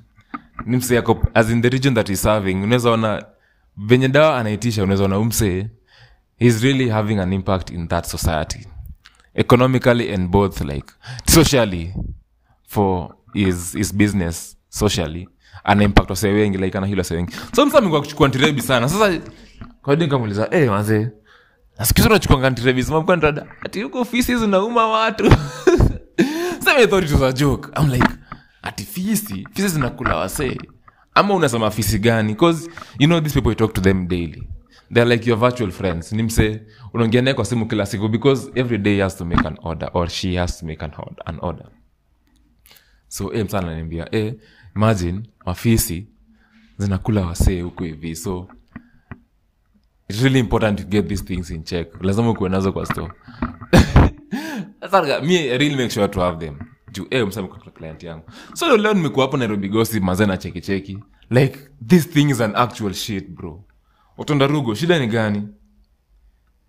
ni 0.65 0.77
msee 0.77 1.01
as 1.33 1.49
in 1.49 1.61
the 1.61 1.69
region 1.69 1.93
that 1.93 2.09
is 2.09 2.21
serving 2.21 2.63
unaweza 2.63 2.91
ona 2.91 3.25
venye 3.77 4.07
dawa 4.07 4.37
anaitisha 4.37 4.83
unaweza 4.83 5.03
ona 5.03 5.19
umsee 5.19 5.67
he's 6.39 6.63
really 6.63 6.89
having 6.89 7.19
an 7.19 7.33
impact 7.33 7.69
in 7.71 7.87
that 7.87 8.05
society 8.05 8.67
economically 9.35 10.13
and 10.13 10.29
both 10.29 10.61
like 10.61 10.91
socially 11.27 11.93
for 12.67 13.15
his, 13.33 13.73
his 13.73 13.91
business 13.91 14.55
socially. 14.69 15.27
Ana 15.65 15.83
impact 15.83 16.09
wengi 16.09 16.57
like 16.57 16.75
ana 16.77 16.87
hilo 16.87 16.99
wase 17.01 17.15
wengi. 17.15 17.33
So 17.55 17.65
msa 17.65 17.81
kuchukua 17.81 18.27
ntirebi 18.27 18.61
sana. 18.61 18.89
Sasa 18.89 19.19
kwadi 19.81 20.03
nikamuuliza 20.03 20.47
eh 20.51 20.69
mazee 20.69 21.07
nasikiza 21.79 22.09
unachukua 22.09 22.49
ntirebi 22.49 22.83
sema 22.83 23.21
ati 23.65 23.81
huko 23.81 24.05
fisi 24.05 24.35
zinauma 24.37 24.87
watu. 24.87 25.31
Sasa 26.59 26.77
I 26.77 26.87
thought 26.87 27.05
it 27.05 27.11
was 27.11 27.21
a 27.21 27.33
joke. 27.33 27.69
I'm 27.79 27.91
like 27.91 28.13
ati 28.61 28.83
fisi 28.83 29.47
fisi 29.53 29.67
zinakula 29.67 30.15
wasee. 30.15 30.57
Ama 31.15 31.33
unasema 31.33 31.71
fisi 31.71 31.99
gani? 31.99 32.33
Because 32.33 32.69
you 32.99 33.07
know 33.07 33.21
these 33.21 33.33
people 33.41 33.55
talk 33.55 33.73
to 33.73 33.81
them 33.81 34.07
daily 34.07 34.43
they're 34.93 35.09
like 35.15 35.29
your 35.29 35.39
virtual 35.39 35.71
friends. 35.71 36.11
Ni 36.11 36.23
mse 36.23 36.61
unaongea 36.93 37.33
kwa 37.33 37.45
simu 37.45 37.67
kila 37.67 37.85
siku 37.85 38.07
because 38.09 38.51
every 38.55 38.77
day 38.77 39.01
has 39.01 39.17
to 39.17 39.25
make 39.25 39.47
an 39.47 39.57
order 39.63 39.89
or 39.93 40.09
she 40.09 40.35
has 40.37 40.59
to 40.59 40.65
make 40.65 40.85
an, 40.85 40.91
order- 40.97 41.23
an 41.25 41.37
order. 41.41 41.65
So 43.07 43.33
e 43.33 43.43
msana 43.43 43.67
ananiambia 43.67 44.15
e 44.15 44.35
imagine 44.75 45.21
mafisi 45.45 46.07
zinakula 46.77 47.25
wasee 47.25 47.61
huku 47.61 47.83
hivi. 47.83 48.15
So 48.15 48.47
it's 50.09 50.21
really 50.21 50.39
important 50.39 50.79
to 50.79 50.85
get 50.85 51.07
these 51.07 51.23
things 51.23 51.49
in 51.49 51.63
check. 51.63 52.03
Lazima 52.03 52.29
ukuwe 52.29 52.49
nazo 52.49 52.71
kwa 52.71 52.85
store. 52.85 53.11
Really 54.91 55.75
make 55.75 55.89
sure 55.89 56.07
to 56.07 56.21
have 56.21 56.45
them. 56.45 56.59
Eh, 57.11 57.27
client 57.73 58.03
yangu. 58.03 58.23
So 58.53 58.77
leo 58.77 58.93
nimekuwa 58.93 59.25
hapo 59.25 59.37
nairobi 59.37 59.69
gosi 59.69 59.99
mazee 59.99 60.25
na 60.25 60.37
cheki 60.37 60.61
cheki. 60.61 60.99
Like 61.29 61.59
this 61.87 62.09
thing 62.09 62.29
is 62.29 62.41
an 62.41 62.55
actual 62.55 62.93
shit 62.93 63.29
bro 63.29 63.63
utondarugo 64.17 64.75
shida 64.75 64.99
ni 64.99 65.07
gani? 65.07 65.47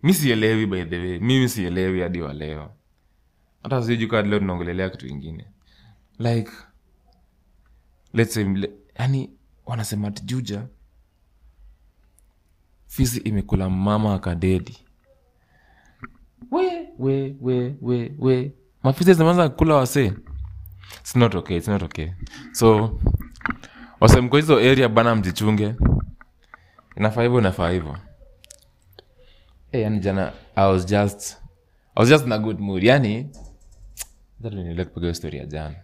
Mi 0.02 0.14
sielewi 0.14 0.66
by 0.66 0.84
the 0.84 0.98
way. 0.98 1.18
Mimi 1.18 1.48
sielewi 1.48 2.00
hadi 2.00 2.20
wa 2.22 2.34
hata 3.64 3.82
sijui 3.82 4.22
leo 4.22 4.38
tunaongelelea 4.38 4.90
kitu 4.90 5.06
ingine 5.06 5.46
like 6.18 6.50
let's 8.12 8.34
say 8.34 8.44
le, 8.44 8.70
yani 8.98 9.30
wanasema 9.66 10.10
tijuja 10.10 10.66
fisi 12.86 13.20
imekula 13.20 13.70
mama 13.70 14.14
akadedi 14.14 14.78
we 16.50 16.88
we 16.98 17.36
we 17.40 17.76
we 17.80 18.12
we. 18.18 18.52
Mafisi 18.82 19.14
zimeanza 19.14 19.48
kula 19.48 19.74
wasee? 19.74 20.12
Its 21.00 21.16
not 21.16 21.34
okay 21.34 21.56
its 21.56 21.68
not 21.68 21.82
okay. 21.82 22.08
So 22.52 23.00
wasemko 24.00 24.36
hizo 24.36 24.56
area 24.56 24.88
bana 24.88 25.14
mjichunge 25.16 25.74
inafaa 26.96 27.22
hivyo 27.22 27.38
inafaa 27.38 27.70
hivyo. 27.70 27.96
Hey, 29.72 29.82
yani 29.82 29.98
jana 30.00 30.32
i 30.56 30.72
was 30.72 30.86
just 30.86 31.36
i 31.96 32.00
was 32.00 32.08
just 32.08 32.26
in 32.26 32.32
a 32.32 32.38
good 32.38 32.60
mood. 32.60 32.82
Yani 32.82 33.26
niile 34.40 34.84
kupiga 34.84 35.14
story 35.14 35.38
ya 35.38 35.46
jana. 35.46 35.74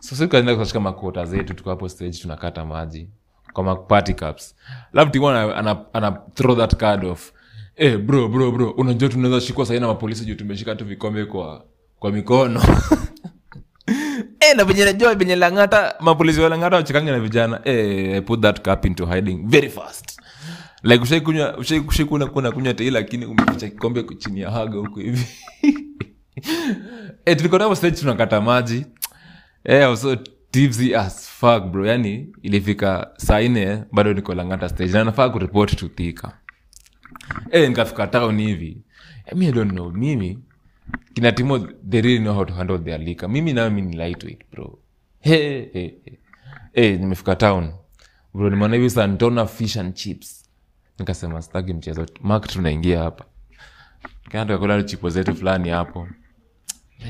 So 0.00 0.16
sikaenda 0.16 0.56
kushika 0.56 0.80
makota 0.80 1.24
zetu 1.24 1.54
tuko 1.54 1.70
hapo 1.70 1.88
stage 1.88 2.18
tunakata 2.18 2.64
maji 2.64 3.08
kwa 3.52 3.64
ma 3.64 3.76
party 3.76 4.14
cups. 4.14 4.54
Labda 4.92 5.12
tiwa 5.12 5.56
ana, 5.56 5.84
ana, 5.92 6.12
throw 6.34 6.56
that 6.56 6.76
card 6.76 7.04
off. 7.04 7.32
Eh 7.76 7.98
bro 7.98 8.28
bro 8.28 8.52
bro 8.52 8.70
unajua 8.70 9.08
tunaweza 9.08 9.40
shikwa 9.46 9.66
sahii 9.66 9.80
na 9.80 9.86
mapolisi 9.86 10.24
juu 10.24 10.34
tumeshika 10.34 10.74
tu 10.76 10.84
vikombe 10.84 11.24
kwa 11.24 11.64
kwa 11.98 12.12
mikono. 12.12 12.62
Eh 14.40 14.56
na 14.56 14.64
venye 14.64 14.84
najua 14.84 15.14
venye 15.14 15.36
langata 15.36 15.94
mapolisi 16.00 16.40
wa 16.40 16.48
langata 16.48 16.76
wachikange 16.76 17.10
na 17.10 17.20
vijana. 17.20 17.60
Eh 17.64 18.22
put 18.24 18.40
that 18.40 18.60
cup 18.70 18.84
into 18.84 19.06
hiding 19.06 19.42
very 19.48 19.68
fast 19.68 20.15
like 20.82 21.02
ushaikunywa 21.02 22.52
kunywa 22.52 22.74
tei 22.74 22.90
lakini 22.90 23.26
umeficha 23.26 23.68
kikombe 23.68 24.04
chini 24.18 24.40
ya 24.40 24.50
haga 24.50 24.78
huko 24.78 25.00
hivi. 25.00 25.26
Eh 27.24 27.36
tulikuwa 27.36 27.62
hapo 27.62 27.74
stage 27.74 27.96
tunakata 27.96 28.40
maji. 28.40 28.86
I 29.64 29.96
so 29.96 30.16
tipsy 30.50 30.94
as 30.94 31.28
fuck 31.28 31.64
bro. 31.64 31.86
Yani 31.86 32.28
ilifika 32.42 33.10
saa 33.16 33.40
nne 33.40 33.84
bado 33.92 34.14
niko 34.14 34.34
langata 34.34 34.68
stage. 34.68 34.92
Na 34.92 35.04
nafaa 35.04 35.28
kuripoti 35.28 35.76
to 35.76 35.88
thika. 35.88 36.38
Eh 37.50 37.68
nikafika 37.68 38.06
town 38.06 38.40
hivi. 38.40 38.82
Eh, 39.26 39.36
mi 39.36 39.52
don't 39.52 39.72
know. 39.72 39.90
Mimi 39.90 40.38
kina 41.14 41.32
timo 41.32 41.58
they 41.58 42.00
really 42.00 42.18
know 42.18 42.34
how 42.34 42.44
to 42.44 42.54
handle 42.54 42.78
their 42.78 43.00
liquor. 43.00 43.28
Mimi 43.28 43.52
nayo 43.52 43.70
mi 43.70 43.82
ni 43.82 43.96
lightweight 43.96 44.50
bro. 44.50 44.78
Hey, 45.20 45.68
hey, 45.72 45.90
hey. 46.04 46.18
hey, 46.72 46.96
nimefika 46.96 47.36
town. 47.36 47.72
Bro 48.34 48.50
nimeona 48.50 48.76
hivi 48.76 48.90
santona 48.90 49.46
fish 49.46 49.76
and 49.76 49.94
chips 49.94 50.35
nikasema 50.98 51.42
sitaki 51.42 51.74
mchezo. 51.74 52.06
Mak 52.20 52.48
tunaingia 52.48 53.02
hapa. 53.02 53.24
Kantukakula 54.30 54.82
chipo 54.82 55.10
zetu 55.10 55.34
fulani 55.34 55.68
hapo. 55.68 56.08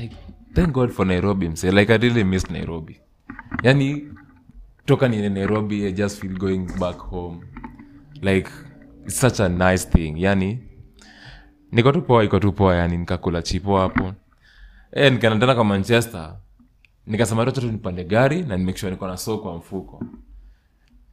Like 0.01 0.15
thank 0.53 0.71
god 0.71 0.89
for 0.89 1.07
nairobi 1.07 1.49
mse 1.49 1.71
like 1.71 1.93
i 1.93 1.97
really 1.97 2.23
miss 2.23 2.49
nairobi. 2.49 3.01
Yani 3.63 4.07
toka 4.85 5.07
niene 5.07 5.29
nairobi 5.29 5.85
i 5.85 5.91
just 5.93 6.21
feel 6.21 6.37
going 6.37 6.67
back 6.79 6.97
home. 6.97 7.39
Like 8.21 8.49
it's 9.05 9.19
such 9.19 9.39
a 9.39 9.49
nice 9.49 9.89
thing. 9.89 10.13
Yani 10.17 10.59
niko 11.71 11.91
tu 11.91 12.01
poa 12.01 12.23
iko 12.23 12.39
tu 12.39 12.51
poa 12.53 12.75
yani 12.75 12.97
nikakula 12.97 13.41
chipo 13.41 13.77
hapo. 13.79 14.13
E, 14.91 15.09
nikaenda 15.09 15.39
tena 15.39 15.55
kwa 15.55 15.63
manchester. 15.65 16.35
Nikasema 17.05 17.51
tu 17.51 17.71
nipande 17.71 18.03
gari 18.03 18.43
na 18.43 18.57
nimekishwa 18.57 18.89
niko 18.89 19.07
na 19.07 19.17
soo 19.17 19.37
kwa 19.37 19.57
mfuko 19.57 20.03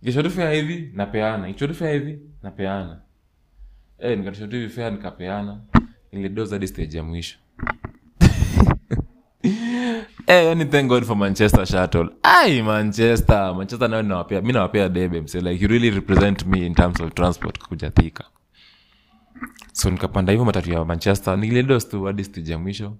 ikishotufea 0.04 0.50
hivi 0.50 0.90
napeana 0.94 1.48
ikishotufea 1.48 1.92
hivi 1.92 2.18
napeana 2.42 3.00
e, 3.98 4.16
nikatishoti 4.16 4.56
hivi 4.56 4.68
fea 4.68 4.90
nikapeana 4.90 5.60
ilidoza 6.10 6.54
hadi 6.54 6.68
stage 6.68 6.96
ya 6.96 7.02
mwisho 7.02 7.38
Hey, 10.26 10.54
thank 10.64 10.88
god 10.88 11.04
for 11.04 11.16
manchester 11.16 11.66
shuttle. 11.66 12.08
Ai 12.22 12.62
manchester 12.62 13.54
manchester 13.54 13.90
nayo 13.90 14.02
nawapea 14.02 14.40
mi 14.40 14.52
nawapea 14.52 14.88
debe 14.88 15.20
mse 15.20 15.40
like 15.40 15.64
you 15.64 15.68
really 15.68 15.90
represent 15.90 16.46
me 16.46 16.66
in 16.66 16.74
terms 16.74 17.00
of 17.00 17.14
transport 17.14 17.58
kuja 17.58 17.92
so 19.72 19.90
nikapanda 19.90 20.32
hivyo 20.32 20.44
matatu 20.44 20.72
ya 20.72 20.84
manchester 20.84 21.38
nilidos 21.38 21.88
tu 21.88 22.08
mwisho 22.58 22.96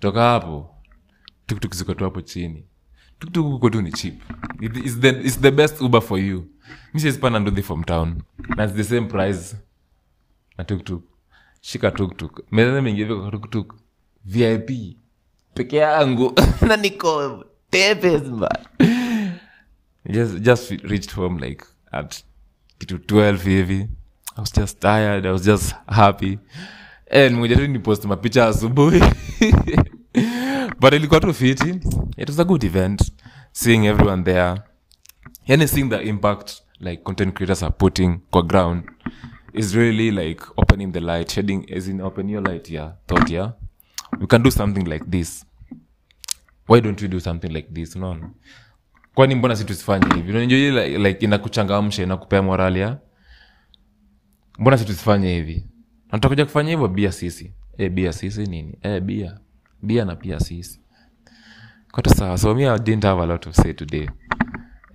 toka 0.00 0.20
hapo 0.20 0.74
tuktuk 1.46 1.74
ziko 1.74 1.94
tu 1.94 2.04
hapo 2.04 2.20
chini 2.20 2.64
tuktuk 3.32 3.74
ni 3.82 3.92
cheap. 3.92 4.14
It- 4.60 4.76
it's 4.76 5.00
the, 5.00 5.08
it's 5.08 5.40
the 5.40 5.50
best 5.50 5.80
uber 5.80 6.00
for 6.02 6.18
you. 6.18 6.44
Mi 6.94 7.00
siezipanda 7.00 7.38
nduthi 7.38 7.62
from 7.62 7.84
town. 7.84 8.22
Na 8.56 8.64
it's 8.64 8.74
the 8.74 8.84
same 8.84 9.06
price. 9.06 9.56
Na 10.58 10.64
tuktuk. 10.64 11.02
Shika 11.60 11.90
tuktuk. 11.90 12.40
Mezana 12.50 12.82
mengivi 12.82 13.14
kwa 13.14 13.30
tuktuk. 13.30 13.74
Vip 14.24 14.70
peke 15.54 15.76
yangu. 15.76 16.32
Na 16.68 16.76
niko 16.76 17.44
tepes 17.70 18.22
just, 20.10 20.38
just 20.40 20.70
reached 20.70 21.12
home 21.14 21.38
like 21.46 21.64
at 21.92 22.24
kitu 22.78 22.96
12 22.96 23.42
hivi. 23.44 23.88
I 24.36 24.40
was 24.40 24.52
just 24.52 24.80
tired. 24.80 25.26
I 25.26 25.30
was 25.30 25.44
just 25.44 25.74
happy. 25.86 26.38
And 27.10 27.36
moja 27.36 27.56
tu 27.56 27.66
nipost 27.66 28.04
mapicha 28.04 28.46
asubuhi 28.46 29.00
but 30.84 30.92
ilikuwa 30.92 31.20
tu 31.20 31.34
fiti 31.34 31.68
it 32.16 32.28
was 32.28 32.38
a 32.40 32.44
good 32.44 32.64
event 32.64 33.12
seeing 33.52 33.86
everyone 33.86 34.22
there. 34.22 34.60
Yani 35.46 35.68
seeing 35.68 35.88
the 35.88 36.02
impact 36.02 36.62
like 36.80 37.02
content 37.02 37.34
creators 37.34 37.62
are 37.62 37.74
putting 37.78 38.18
kwa 38.30 38.42
ground 38.42 38.82
is 39.52 39.74
really 39.74 40.10
like 40.10 40.44
opening 40.56 40.92
the 40.92 41.00
light 41.00 41.32
shedding 41.32 41.72
as 41.76 41.88
in 41.88 42.00
open 42.00 42.30
your 42.30 42.48
light 42.48 42.70
yeah 42.70 42.92
thought 43.06 43.30
yeah. 43.30 43.52
We 44.20 44.26
can 44.26 44.42
do 44.42 44.50
something 44.50 44.84
like 44.84 45.04
this. 45.10 45.46
Why 46.68 46.80
don't 46.80 47.02
we 47.02 47.08
do 47.08 47.20
something 47.20 47.48
like 47.52 47.68
this 47.74 47.96
unaona? 47.96 48.30
Kwani 49.14 49.34
mbona 49.34 49.56
si 49.56 49.64
tusifanye 49.64 50.14
hivi? 50.14 50.30
Unajua 50.32 50.58
like, 50.58 50.98
like 50.98 51.24
inakuchangamsha 51.24 52.02
inakupea 52.02 52.42
morali 52.42 52.80
ya 52.80 52.98
mbona 54.58 54.78
si 54.78 54.84
tusifanye 54.84 55.34
hivi? 55.34 55.66
Na 56.12 56.44
kufanya 56.44 56.70
hivyo 56.70 56.88
bia 56.88 57.12
sisi. 57.12 57.52
E, 57.78 57.88
bia 57.88 58.12
sisi 58.12 58.46
nini? 58.46 58.78
E, 58.82 59.00
bia 59.00 59.38
bia 59.84 60.04
na 60.04 60.16
pia 60.16 60.40
sisi. 60.40 60.80
Kote 61.92 62.10
sawa 62.10 62.38
so 62.38 62.54
mi 62.54 62.64
didn't 62.78 63.04
have 63.04 63.22
a 63.22 63.26
lot 63.26 63.38
to 63.42 63.52
say 63.52 63.72
today. 63.72 64.08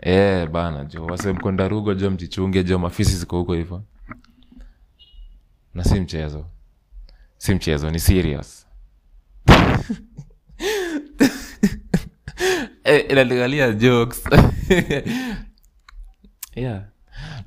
E, 0.01 0.47
bana 0.47 0.85
jo 0.85 1.05
wasemkondarugo 1.05 1.93
jo 1.93 2.11
mjichunge 2.11 2.63
jo 2.63 2.79
mafisi 2.79 3.15
ziko 3.15 3.37
huko 3.37 3.53
hivyo. 3.53 3.83
Na 5.73 5.83
si 5.83 5.99
mchezo. 5.99 6.45
Si 7.37 7.53
mchezo 7.55 7.89
ni 7.91 7.99
serious. 7.99 8.65
Eh, 12.83 13.05
inaniangalia 13.09 13.71
jokes. 13.71 14.23
Yeah. 16.55 16.81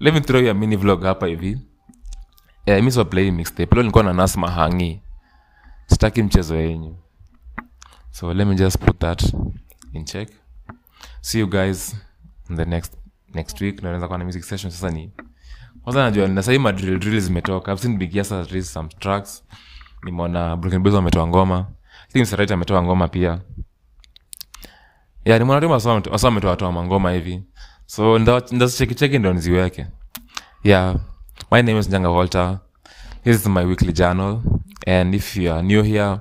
Let 0.00 0.14
me 0.14 0.20
throw 0.20 0.40
you 0.40 0.50
a 0.50 0.54
mini 0.54 0.76
vlog 0.76 1.02
hapa 1.02 1.26
hivi. 1.26 1.58
Yeah, 2.66 2.82
mi 2.82 3.04
playing 3.04 3.32
mixtape. 3.32 3.74
Leo 3.74 3.82
nilikuwa 3.82 4.04
na 4.04 4.12
nasma 4.12 4.50
hangi 4.50 5.02
sitaki 5.86 6.22
mchezo 6.22 6.56
yenyu 6.56 6.96
so 8.12 8.32
let 8.32 8.46
me 8.46 8.54
just 8.54 8.78
put 8.78 8.98
that 9.00 9.22
in 9.92 10.04
check. 10.04 10.28
See 11.20 11.38
you 11.38 11.46
guys 11.46 11.96
in 12.50 12.56
the 12.56 12.64
next 12.64 12.92
next 13.34 13.60
week. 13.60 13.82
Naweza 13.82 14.06
kuwa 14.06 14.18
na 14.18 14.24
music 14.24 14.44
session. 14.44 14.72
Sasa 14.72 14.90
ni 14.90 15.12
kwanza 15.82 16.02
najua 16.02 16.28
na 16.28 16.42
sahii 16.42 16.58
madrill 16.58 16.98
drill 16.98 17.20
zimetoka. 17.20 17.72
I've 17.72 17.82
seen 17.82 18.62
some 18.62 18.88
tracks. 18.88 19.44
Nimeona 20.04 20.56
broken 20.56 20.82
boys 20.82 20.94
wametoa 20.94 21.26
ngoma. 21.26 21.66
Sarait 22.24 22.50
ametoa 22.50 22.82
ngoma 22.82 23.08
pia. 23.08 23.40
Ya 25.24 25.38
nimeona 25.38 25.60
tu 25.60 25.70
wasa 25.70 26.30
watoa 26.30 26.72
mangoma 26.72 27.12
hivi. 27.12 27.42
So 27.86 28.18
ndazichekicheki 28.52 29.18
ndo 29.18 29.32
niziweke. 29.32 29.86
Yeah 30.64 30.96
my 31.50 31.62
name 31.62 31.78
is 31.78 31.88
njanga 31.88 32.10
walter. 32.10 32.58
This 33.24 33.40
is 33.40 33.46
my 33.46 33.64
weekly 33.64 33.92
journal. 33.92 34.42
And 34.86 35.14
if 35.14 35.36
you 35.36 35.52
are 35.52 35.62
new 35.62 35.82
here 35.82 36.18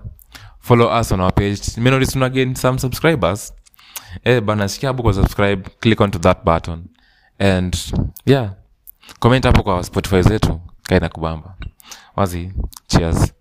follow 0.62 1.00
us 1.00 1.12
on 1.12 1.19
our 1.21 1.34
page. 1.34 1.78
May 1.78 2.06
tuna 2.06 2.30
gain 2.30 2.56
some 2.56 2.78
subscribers. 2.80 3.54
Eh 4.24 4.41
bana 4.41 4.67
shikia 4.69 4.89
hapo 4.89 5.04
kwa 5.04 5.13
subscribe 5.13 5.69
click 5.80 6.02
onto 6.02 6.19
that 6.19 6.43
button. 6.45 6.88
And 7.39 7.76
yeah. 8.26 8.54
Comment 9.19 9.45
hapo 9.45 9.63
kwa 9.63 9.84
spotify 9.84 10.21
zetu 10.21 10.62
kaina 10.84 11.10
kubamba. 11.10 11.56
Wazi 12.15 12.54
cheers. 12.88 13.34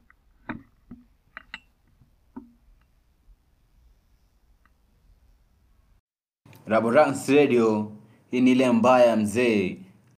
Raborans 6.66 7.28
Radio 7.28 7.92
hii 8.30 8.40
ni 8.40 8.50
ile 8.52 8.72
mbaya 8.72 9.16
mzee. 9.16 9.78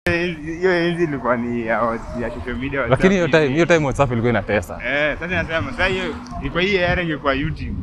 Hiyo 0.10 0.72
enzi 0.88 1.04
ilikuwa 1.04 1.38
ni 1.38 1.68
ya, 1.68 2.00
social 2.36 2.56
media 2.56 2.88
lakini 2.88 3.14
hiyo 3.14 3.28
time 3.28 3.48
hiyo 3.48 3.66
time 3.66 3.86
whatsapp 3.86 4.12
ilikuwa 4.12 4.30
inatesa 4.30 4.80
eh 4.86 5.18
sasa 5.20 5.44
nasema 5.44 5.72
sasa 5.72 5.86
hiyo 5.86 6.16
ilikuwa 6.42 6.64
hii 6.64 6.76
era 6.76 7.04
ingekuwa 7.04 7.34
youtube 7.34 7.74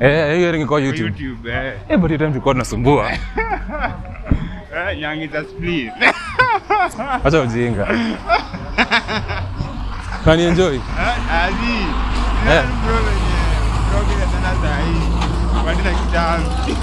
Eh, 0.00 0.36
hiyo 0.36 0.48
era 0.48 0.66
Kwa 0.66 0.80
YouTube. 0.80 1.04
YouTube 1.04 1.50
eh. 1.52 1.72
Eh, 1.88 1.98
but 1.98 2.06
hiyo 2.08 2.18
time 2.18 2.30
tulikuwa 2.30 2.54
tunasumbua. 2.54 3.10
Eh, 4.76 4.98
Nyangi 4.98 5.28
just 5.28 5.54
please. 5.60 5.92
Acha 7.24 7.40
ujinga. 7.40 7.86
Kani 10.24 10.42
enjoy? 10.44 10.74
Eh, 10.76 11.32
Azi. 11.32 11.78
Eh. 12.50 12.62
Bro 12.84 12.92
bro, 12.92 13.02
bro, 13.02 13.12
bro, 13.90 13.90
bro, 13.90 14.04
bro, 14.10 14.16
bro, 14.60 14.70
bro, 15.64 15.74
bro, 15.74 15.92
kitambi. 15.94 16.76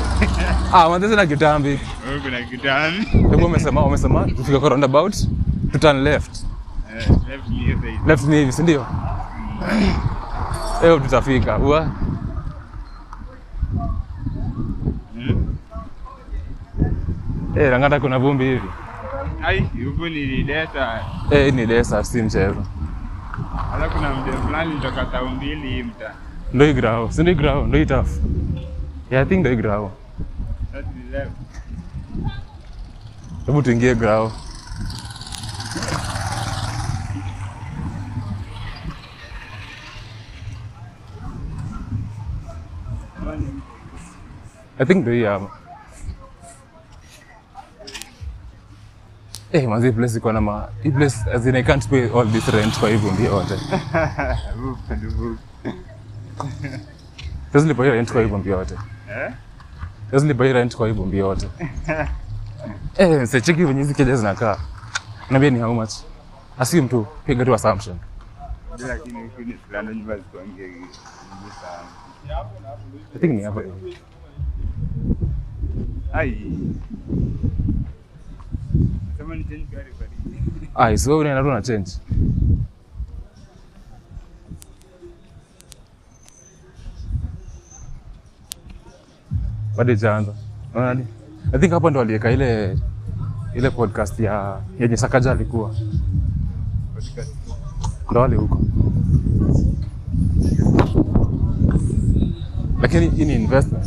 Ah, 0.74 0.90
mandese 0.90 1.16
na 1.16 1.26
kitambi. 1.26 1.80
Wewe 2.08 2.20
kuna 2.20 2.42
kitambi. 2.44 3.06
Hebu 3.06 3.46
umesema 3.46 3.86
umesema 3.86 4.26
tufike 4.26 4.60
kwa 4.60 4.70
roundabout, 4.70 5.16
to 5.72 5.78
turn 5.80 6.04
left. 6.04 6.46
Eh, 6.98 7.10
left 8.06 8.24
ni 8.28 8.36
hivi, 8.36 8.52
si 8.52 8.64
ndio? 8.64 8.86
Leo 10.82 11.00
tutafika. 11.00 11.58
Ua. 11.58 11.92
Hmm. 15.14 15.56
Eh, 17.58 17.72
Lang'ata 17.72 18.00
kuna 18.00 18.20
vumbi 18.20 18.44
hivi. 18.46 18.68
Ai, 19.44 19.60
huku 19.86 20.06
nilileta. 20.08 21.00
Eh, 21.32 21.54
ni 21.54 21.66
desa 21.66 22.04
si 22.04 22.22
mchezo. 22.22 22.64
Hata 23.72 23.90
kuna 23.90 24.14
mzee 24.16 24.32
fulani 24.46 24.80
toka 24.82 25.06
tao 25.06 25.28
mbili 25.28 25.70
hii 25.70 25.84
mta. 25.84 26.12
Ndio 26.54 26.68
hii 26.68 26.74
grao, 26.74 27.12
si 27.12 27.22
ndio 27.22 27.34
hii 27.34 27.40
grao, 27.40 27.68
ndio 27.68 27.80
hii. 27.84 27.94
Yeah, 29.12 29.24
I 29.24 29.30
think 29.30 29.40
ndio 29.40 29.52
hii 29.52 29.58
grao. 29.58 29.92
That's 30.72 30.88
the 30.88 31.00
left. 31.00 31.01
Hebu 33.46 33.62
tuingie 33.64 33.96
grao. 33.96 34.32
I 44.80 44.86
think 44.86 45.06
they 45.06 45.22
hapa. 45.24 45.52
Eh, 49.54 49.68
manzi 49.68 49.92
place 49.92 50.16
iko 50.18 50.32
na 50.32 50.40
ma... 50.42 50.70
Hii 50.84 50.92
place 50.92 51.18
as 51.28 51.46
in 51.46 51.56
I 51.56 51.62
can't 51.64 51.84
pay 51.90 52.08
all 52.10 52.26
this 52.26 52.48
rent 52.48 52.80
kwa 52.80 52.90
hivyo 52.90 53.12
ndio 53.12 53.40
vuka. 54.62 54.96
Sasa 57.54 57.62
nilipa 57.66 57.84
hiyo 57.84 57.96
rent 57.96 58.12
kwa 58.12 58.22
hivyo 58.22 58.38
ndio 58.38 58.58
wote. 58.58 58.74
Eh? 59.10 59.32
Nilipa 60.12 60.46
hii 60.46 60.54
rent 60.54 60.76
kwa 60.76 60.88
hivyo 60.88 61.06
ndio 61.06 61.20
yote. 61.28 61.48
Eh, 62.98 63.20
sasa 63.20 63.42
cheki 63.42 63.66
venye 63.66 63.80
hizi 63.80 63.94
keja 63.94 64.16
zinakaa. 64.16 64.58
Niambie 65.30 65.50
ni 65.50 65.60
how 65.60 65.74
much? 65.74 65.92
Assume 66.60 66.88
tu, 66.88 67.08
piga 67.26 67.46
tu 67.46 67.54
assumption. 67.54 67.98
I 73.16 73.20
think 73.20 73.34
ni 73.34 73.44
hapa. 73.44 73.62
Ai. 76.14 76.38
Sema 79.18 79.36
ni 79.36 79.44
change 79.44 79.66
gari 79.72 79.92
bali. 80.00 80.12
Ah, 80.76 80.98
so 80.98 81.10
wewe 81.10 81.22
unaenda 81.22 81.44
tu 81.44 81.50
na 81.52 81.62
change. 81.62 81.92
Bado 89.78 89.92
ijaanza. 89.94 90.32
Unaona? 90.76 91.02
I 91.54 91.60
think 91.60 91.74
hapa 91.74 91.90
ndo 91.90 92.02
aliweka 92.02 92.32
ile 92.32 92.78
ile 93.56 93.70
podcast 93.70 94.20
ya 94.20 94.58
yenye 94.80 94.98
Sakaja 94.98 95.32
alikuwa. 95.32 95.76
Ndo 98.12 98.24
ali 98.24 98.36
huko. 98.36 98.62
Lakini 102.82 103.10
hii 103.10 103.26
ni 103.26 103.36
investment. 103.36 103.86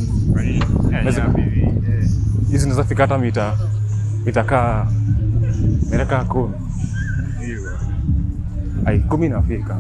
Hizi 2.46 2.58
zinaweza 2.58 2.84
fika 2.84 3.02
hata 3.02 3.18
mita 3.18 3.56
itakaa 4.26 4.86
mitakaa 5.90 6.24
kumi. 6.24 6.54
Ai, 8.86 8.98
kumi 9.00 9.26
inafika. 9.26 9.76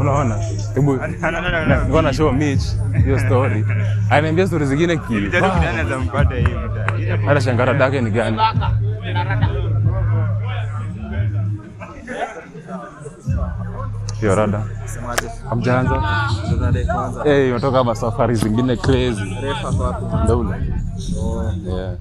Unaona? 0.00 0.36
Hebu 0.74 2.02
na 2.02 2.12
show 2.12 2.32
Mitch 2.32 2.62
hiyo 3.04 3.18
story. 3.18 3.64
Ananiambia 4.10 4.46
story 4.46 4.66
zingine 4.66 4.96
ki. 4.96 5.02
Kijana 5.14 5.50
kijana 5.50 5.84
za 5.84 5.98
mpata 5.98 6.34
hii 6.34 6.42
mta. 6.42 6.96
Hii 6.96 7.06
hapa- 7.08 7.22
Hata 7.26 7.40
shangara 7.40 7.74
dake 7.74 8.00
ni 8.00 8.10
gani? 8.10 8.36
Hiyo 14.20 14.34
rada. 14.34 14.62
Hamjaanza? 15.48 16.02
Eh, 17.24 17.48
imetoka 17.48 17.78
hapa 17.78 17.94
safari 17.94 18.34
zingine 18.34 18.76
crazy. 18.76 19.36
Ndio 20.24 20.38
ule. 20.40 20.56
Yeah. 21.66 21.94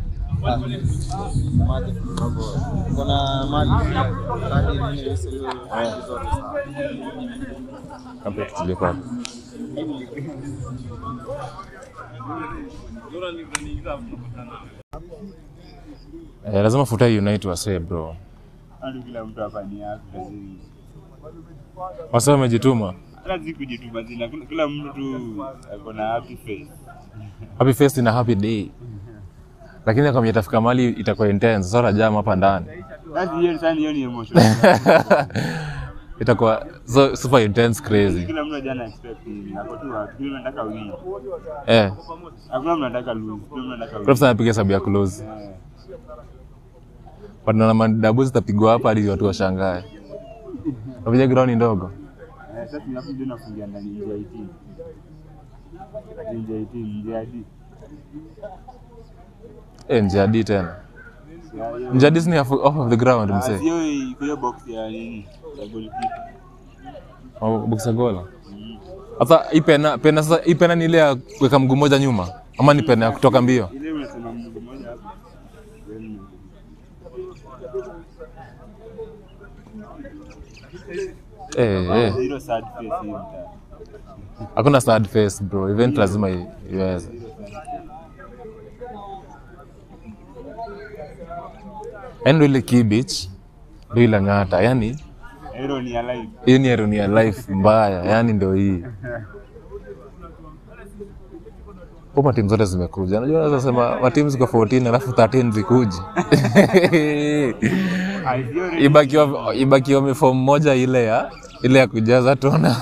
Eh, 16.46 16.62
lazima 16.64 16.86
futa 16.86 17.06
unite 17.06 17.48
wasee 17.48 17.80
bro. 17.80 18.16
Wasee 22.12 22.32
wamejituma. 22.32 22.94
Happy 27.60 27.74
face 27.74 28.02
na 28.02 28.12
happy 28.12 28.36
day. 28.36 28.72
Lakini 29.90 30.12
kama 30.14 30.28
itafika 30.28 30.62
mali 30.62 30.90
itakuwa 30.90 31.30
intense, 31.30 31.70
sasa 31.70 31.92
jam 31.94 32.16
hapa 32.16 32.36
ndani. 32.36 32.66
Itakuwa 36.22 36.66
so 36.86 37.16
super 37.16 37.42
intense 37.42 37.84
crazy. 37.84 38.26
Kila 38.26 38.46
mtu 38.46 38.60
jana 38.62 38.86
expect 38.86 39.24
hivi. 39.26 39.54
Hapo 39.54 39.76
tu 39.78 39.82
kila 40.18 40.52
mtu 40.52 40.68
win. 40.68 40.92
Eh, 41.66 41.92
Hakuna 42.50 42.76
mtu 42.76 42.86
anataka 42.86 43.14
lose. 43.14 43.44
Kila 43.50 43.62
mtu 43.62 43.74
anataka 43.74 43.96
win. 43.98 44.06
Prof 44.06 44.24
anapiga 44.24 44.48
hesabu 44.50 44.72
ya 44.72 44.80
close. 44.80 45.24
Eh. 47.48 47.56
na 47.56 47.74
madabu 47.74 48.24
zitapigwa 48.26 48.72
hapa 48.72 48.90
hadi 48.90 49.10
watu 49.10 49.26
washangae. 49.26 49.84
Unajua 51.06 51.28
ground 51.28 51.52
ndogo. 51.52 51.92
Eh, 52.58 52.66
sasa 52.66 52.80
tunakuja 52.80 53.26
nafungia 53.26 53.68
ndani 53.68 54.00
ya 54.00 54.06
18. 54.06 54.48
Nje 56.34 56.54
ya 56.54 56.60
18, 56.62 57.00
nje 57.02 57.12
ya 57.12 57.26
D. 57.26 57.44
Eh, 59.90 60.04
nje 60.04 60.18
D 60.28 60.44
tena. 60.44 60.76
Hiyo- 61.52 61.94
D 62.12 62.20
off 62.40 62.52
off 62.52 62.76
of 62.78 62.90
the 62.90 62.96
ground 62.98 63.32
Ah, 63.32 63.38
msee. 63.38 63.58
sio 63.60 63.78
hiyo 64.20 64.38
box 64.38 64.56
ya 64.68 64.90
nini? 64.90 65.28
Ya 65.60 65.66
goalkeeper. 65.68 66.10
Oh, 67.42 67.58
gola. 67.92 68.24
Sasa 69.20 69.46
hii 69.52 69.62
pena 69.62 69.98
pena 69.98 70.24
sasa 70.24 70.42
hii 70.44 70.56
pena 70.56 70.76
ni 70.76 70.86
ile 70.86 70.98
ya 70.98 71.16
kuweka 71.16 71.60
mguu 71.60 71.76
mmoja 71.76 72.00
nyuma 72.00 72.28
ama 72.58 72.74
ni 72.74 72.82
pena 72.84 73.06
ya 73.06 73.12
kutoka 73.12 73.42
mbio? 73.42 73.70
Ile 73.74 73.92
unasema 73.92 74.32
mguu 74.34 74.60
mmoja. 74.62 74.90
Eh, 81.58 81.90
eh. 81.90 82.14
Hakuna 84.56 84.82
sad 84.82 85.08
face 85.08 85.44
bro. 85.44 85.70
Event 85.70 85.98
lazima 85.98 86.30
iweze. 86.72 87.10
Ndo 92.26 92.46
ile 92.46 92.62
key 92.62 92.84
beach 92.84 93.28
ndo 93.92 94.02
ile 94.02 94.22
ng'ata, 94.22 94.62
yani 94.62 94.98
hii 96.46 96.60
ni 96.60 96.68
irony 96.68 96.98
ya 96.98 97.08
life 97.08 97.54
mbaya, 97.54 98.04
yani 98.06 98.34
ndo 98.34 98.54
hii. 98.54 98.84
Huko 102.16 102.28
matimu 102.28 102.50
zote 102.50 102.66
zimekuja. 102.66 103.18
Unajua 103.18 103.40
naweza 103.40 103.62
sema 103.62 104.00
matimu 104.02 104.30
ziko 104.30 104.46
14 104.46 104.88
alafu 104.88 105.12
13 105.12 105.52
zikuji. 105.52 105.98
Ibakiwa 108.80 109.56
ibakiwa 109.56 110.02
mifomu 110.02 110.44
moja 110.44 110.74
ile 110.76 111.06
ya 111.06 111.32
ile 111.62 111.80
ya 111.80 111.88
kujaza 111.88 112.36
tona. 112.36 112.76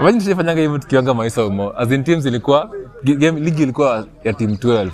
Imagine 0.00 0.22
tulifanyanga 0.22 0.60
hivyo 0.60 0.78
tukiwanga 0.78 1.14
maisa 1.14 1.44
umo. 1.46 1.72
As 1.78 1.90
in 1.90 2.04
teams 2.04 2.26
ilikuwa 2.26 2.70
game 3.04 3.40
ligi 3.40 3.62
ilikuwa 3.62 4.06
ya 4.24 4.32
team 4.32 4.50
12. 4.52 4.90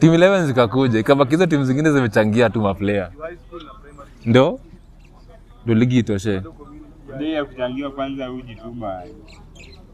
Team 0.00 0.12
11 0.14 0.46
zikakuja, 0.46 0.98
ikabakiza 0.98 1.46
timu 1.46 1.64
zingine 1.64 1.92
zimechangia 1.92 2.50
tu 2.50 2.60
maplayer. 2.60 3.10
Ndo 4.24 4.60
ndo 5.64 5.74
ligi 5.74 5.98
itoshe. 5.98 6.42
Ya 7.20 7.44
kuchangiwa 7.44 7.90
kwanza 7.90 8.32
ujituma. 8.32 9.02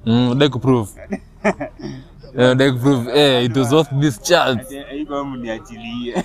Mm, 0.06 0.38
dai 0.38 0.48
kuprove. 0.48 0.90
Eh, 2.38 2.54
dai 2.56 2.72
kuprove 2.72 3.10
eh 3.14 3.44
it 3.44 3.56
was 3.56 3.72
worth 3.72 3.90
this 4.00 4.22
chance. 4.22 4.84
Hii 4.90 5.06
mniachilie. 5.24 6.24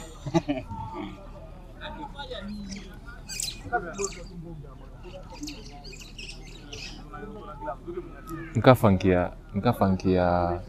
nikafankia 8.55 9.31
nikafankia 9.53 10.59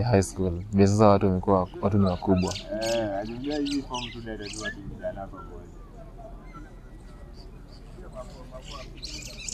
ya 0.00 0.08
high 0.08 0.22
school. 0.22 0.52
Sasa 0.78 1.08
watu 1.08 1.26
wamekuwa 1.26 1.68
watu 1.80 1.98
ni 1.98 2.04
wakubwa. 2.04 2.54
Eh, 2.82 3.26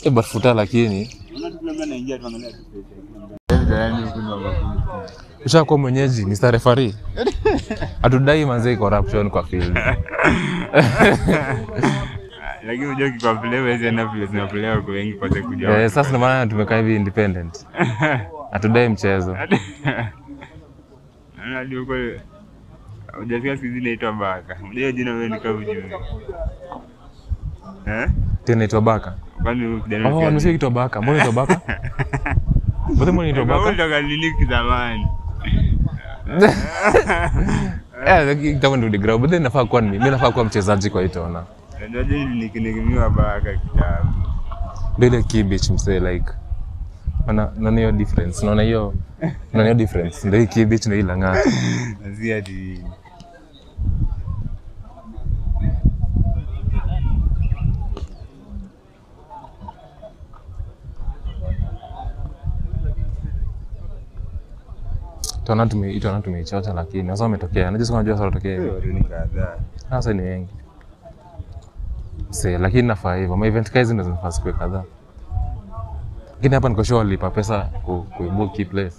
e, 0.03 0.09
but 0.09 0.25
futa 0.25 0.53
lakini. 0.53 1.09
Unaona 1.35 1.51
tu 1.55 1.59
kila 1.59 1.73
mtu 1.73 1.83
anaingia 1.83 2.19
tu 2.19 2.27
angalia 2.27 2.51
tu 2.51 2.57
pesa. 3.47 3.59
Vijana 3.59 3.97
huku 4.05 4.19
ni 4.21 4.27
wakubwa. 4.29 5.09
ushakuwa 5.45 5.79
mwenyeji 5.79 6.25
ni 6.25 6.35
starefari 6.35 6.95
hatudai 8.01 8.45
manzei 8.45 8.77
corruption 8.77 9.29
kwa 9.29 9.43
field 9.43 9.77
Lakini 12.67 12.85
unajua 12.85 13.07
ukikomplewa 13.07 13.71
hizi 13.71 13.85
enda 13.87 14.05
vile 14.05 14.25
zinapelewa 14.25 14.81
kwa 14.81 14.93
wengi 14.93 15.13
kwa 15.13 15.29
kuja. 15.29 15.69
eh, 15.79 15.89
sasa 15.89 16.09
ndio 16.09 16.19
maana 16.19 16.47
tumekaa 16.51 16.77
hivi 16.77 16.95
independent. 16.95 17.65
Hatudai 18.51 18.89
mchezo 18.89 19.37
Siku 23.57 23.65
hizi 23.65 23.77
inaitwa 23.79 24.11
baka. 24.13 24.57
Unajua 24.63 24.91
jina 24.91 25.11
wewe 25.13 25.29
ni. 25.29 25.35
Eh? 27.87 28.09
tena 28.43 28.57
naitwa 28.59 28.81
baka 28.81 29.15
Kwani 29.43 29.81
kijana 29.81 30.09
oh 30.15 30.25
nimesikia 30.25 30.53
kitwa 30.53 30.71
baka 30.71 31.01
mbona 31.01 31.17
naitwa 31.17 31.33
baka 31.45 31.61
mbona 32.95 33.11
mbona 33.11 33.27
naitwa 33.31 33.45
baka 33.45 33.73
kizamani? 34.39 35.07
eh 38.05 38.41
kitambo 38.41 38.77
ndio 38.77 38.99
grau 38.99 39.19
but 39.19 39.29
then 39.29 39.41
nafaa 39.43 39.65
kuwa 39.65 39.81
mimi 39.81 40.09
nafaa 40.09 40.31
kuwa 40.31 40.45
mchezaji 40.45 40.89
kwa 40.89 41.03
itona 41.03 41.43
Unajua 41.77 42.03
Ndio 42.03 42.25
ni 42.25 42.49
kinigimiwa 42.49 43.09
baka 43.09 43.53
kitabu. 43.53 44.09
ndio 44.97 45.09
ile 45.09 45.23
kibich 45.23 45.69
msee 45.69 45.99
like 45.99 46.31
Unaona 47.27 47.77
hiyo 47.77 47.91
difference? 47.91 48.41
Unaona 48.41 48.61
hiyo 48.63 48.93
unaona 49.53 49.63
hiyo 49.63 49.73
difference? 49.73 50.27
Ndio 50.27 50.39
hii 50.39 50.47
kibich 50.47 50.85
ndio 50.85 50.99
Nazia 52.03 52.41
tumeichota 66.21 66.73
lakini 66.73 67.09
sasa 67.09 67.25
umetokea. 67.25 67.71
Sasa 67.79 67.93
unajua 67.93 68.15
sasa 68.17 68.27
utokea 68.27 68.57
ni 68.59 69.05
sasa 69.89 70.13
ni 70.13 70.21
wengi. 70.21 70.53
Se 72.29 72.57
lakini 72.57 72.87
nafaa 72.87 73.15
hivyo. 73.15 73.37
Ma 73.37 73.47
event 73.47 73.71
kazi 73.71 73.89
zinafaa 73.89 74.31
siku 74.31 74.53
kadhaa 74.53 74.83
lakini 76.37 76.55
hapa 76.55 76.69
niko 76.69 76.83
sure 76.83 76.97
walipa 76.97 77.29
pesa 77.29 77.61
ku, 77.61 78.05
kuibook 78.17 78.53
hii 78.53 78.65
place 78.65 78.95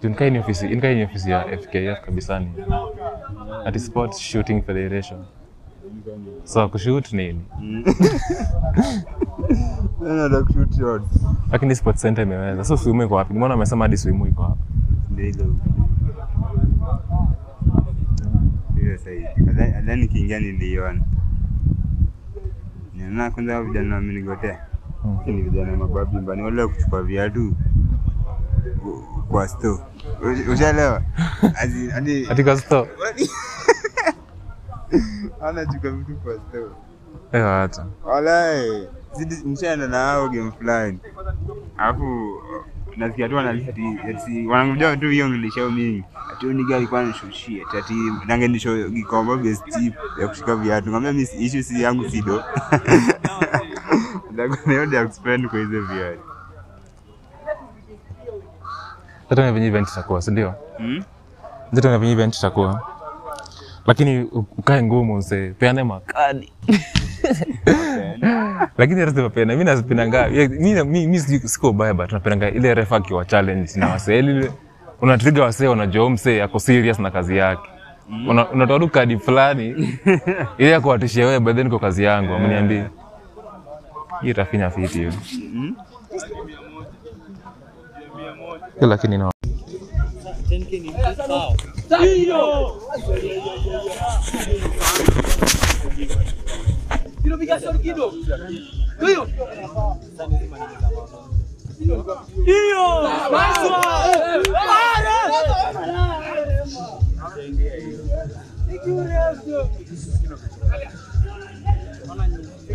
Tunkai 0.00 0.30
ni 0.30 0.38
ofisi 0.38 0.66
inkai 0.68 0.94
ni 0.94 1.02
ofisi 1.04 1.30
ya 1.30 1.44
FKF 1.58 2.04
kabisa 2.04 2.38
ni 2.38 2.48
ati 3.64 3.78
sport 3.80 4.14
shooting 4.16 4.62
federation 4.62 5.24
so 6.44 6.68
kushoot 6.68 7.12
nini 7.12 7.40
Nataka 10.00 10.44
kushoot 10.44 10.76
shot. 10.78 11.02
lakini 11.52 11.76
sports 11.76 12.02
center 12.02 12.24
imeweza 12.26 12.64
so 12.64 12.76
swimu 12.76 13.02
iko 13.02 13.14
wapi 13.14 13.32
nimeona 13.32 13.54
amesema 13.54 13.84
hadi 13.84 13.96
swimu 13.96 14.26
iko 14.26 14.42
hapa 14.42 14.56
Ndio. 15.10 15.56
Hiyo 18.80 18.98
sahihi. 18.98 19.26
Nadhani 19.46 20.02
nikiingia 20.02 20.40
niliona. 20.40 21.00
Niona 22.94 23.30
kwanza 23.30 23.62
vijana 23.62 23.94
wamenigotea. 23.94 24.58
Ni 25.26 25.42
vijana 25.42 25.76
mababi 25.76 26.16
mbani 26.16 26.42
wale 26.42 26.66
kuchukua 26.66 27.02
viatu 27.02 27.54
kwa 29.30 29.48
store. 29.48 29.78
Ush- 30.22 30.52
Ushaelewa? 30.52 31.02
Ati 31.96 32.26
katika 32.28 32.56
store 32.56 32.90
anachukua 35.48 35.90
vitu 35.90 36.14
kwa 36.16 36.34
store. 36.34 36.66
eh 37.32 37.42
hata 37.44 37.86
Walai, 38.04 38.88
zidi 39.12 39.34
mshaenda 39.44 39.88
na 39.88 39.96
hao 39.96 40.28
game 40.28 40.50
fulani. 40.58 40.98
Alafu 41.78 42.38
nasikia 42.96 43.28
tu 43.28 43.34
wanalia 43.36 43.68
ati 43.68 43.82
ati 44.10 44.46
wanangoja 44.46 44.96
tu 44.96 45.08
hiyo 45.08 45.28
nilishao 45.28 45.70
mimi. 45.70 46.04
Ati 46.32 46.46
huyu 46.46 46.58
nigga 46.58 46.76
alikuwa 46.76 47.00
anishushia 47.00 47.64
ati 47.68 47.76
ati 47.78 47.94
nangenisho 48.26 48.88
gikomba 48.88 49.36
best 49.36 49.64
tip 49.64 49.94
ya 50.20 50.28
kushika 50.28 50.56
viatu. 50.56 50.90
Ngambia 50.90 51.12
mimi 51.12 51.28
issue 51.38 51.62
si 51.62 51.82
yangu 51.82 52.10
sido. 52.10 52.42
Hata 59.28 59.42
na 59.42 59.52
venye 59.52 59.66
event 59.66 59.88
itakuwa 59.88 60.22
si 60.22 60.30
ndio? 60.30 60.54
Hmm? 60.76 61.02
na 61.72 62.06
event 62.10 62.36
itakuwa. 62.36 62.82
Lakini 63.86 64.22
ukae 64.58 64.82
ngumu 64.82 65.16
mse 65.16 65.54
peane 65.58 65.82
makadi. 65.82 66.52
Lakini 68.78 69.00
hata 69.00 69.12
sipapenda 69.14 69.56
mi 69.56 69.64
nazipendanga. 69.64 70.30
Siko 71.44 71.70
ubaya 71.70 71.94
ba, 71.94 72.06
napendanga 72.06 72.50
ile 72.50 72.74
refa 72.74 72.96
akiwa 72.96 73.24
challenge 73.24 73.70
na 73.76 73.88
wasee. 73.88 74.18
Ile 74.18 74.52
unatriga 75.00 75.42
wasee 75.42 75.66
wanajua 75.66 76.10
msee 76.10 76.42
ako 76.42 76.58
serious 76.58 76.98
na 76.98 77.10
kazi 77.10 77.36
yake. 77.36 77.70
Una- 78.28 78.48
unatoa 78.50 78.78
tu 78.78 78.88
kadi 78.88 79.18
fulani 79.18 79.64
ile 80.58 80.70
ya 80.70 80.80
kuwatishia 80.80 81.26
wewe 81.26 81.40
but 81.40 81.56
then 81.56 81.70
kwa 81.70 81.78
kazi 81.78 82.04
yangu 82.04 82.34
ameniambia 82.34 82.90
itafinya 84.22 84.70
fiti 84.70 84.98
hiyo 84.98 85.12
lakini 88.80 89.18
na 89.18 89.30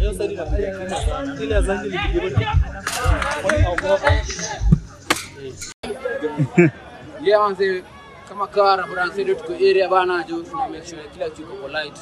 Yeah, 7.24 7.39
manze 7.39 7.84
kama 8.30 8.47
kawa 8.47 8.84
Brancedo 8.88 9.34
tuko 9.36 9.54
area 9.54 9.88
bana 9.89 10.24
jo 10.28 10.43
tuna 10.43 10.68
make 10.70 10.86
sure 10.86 10.99
kila 11.14 11.30
kitu 11.30 11.41
iko 11.41 11.56
polite. 11.56 11.99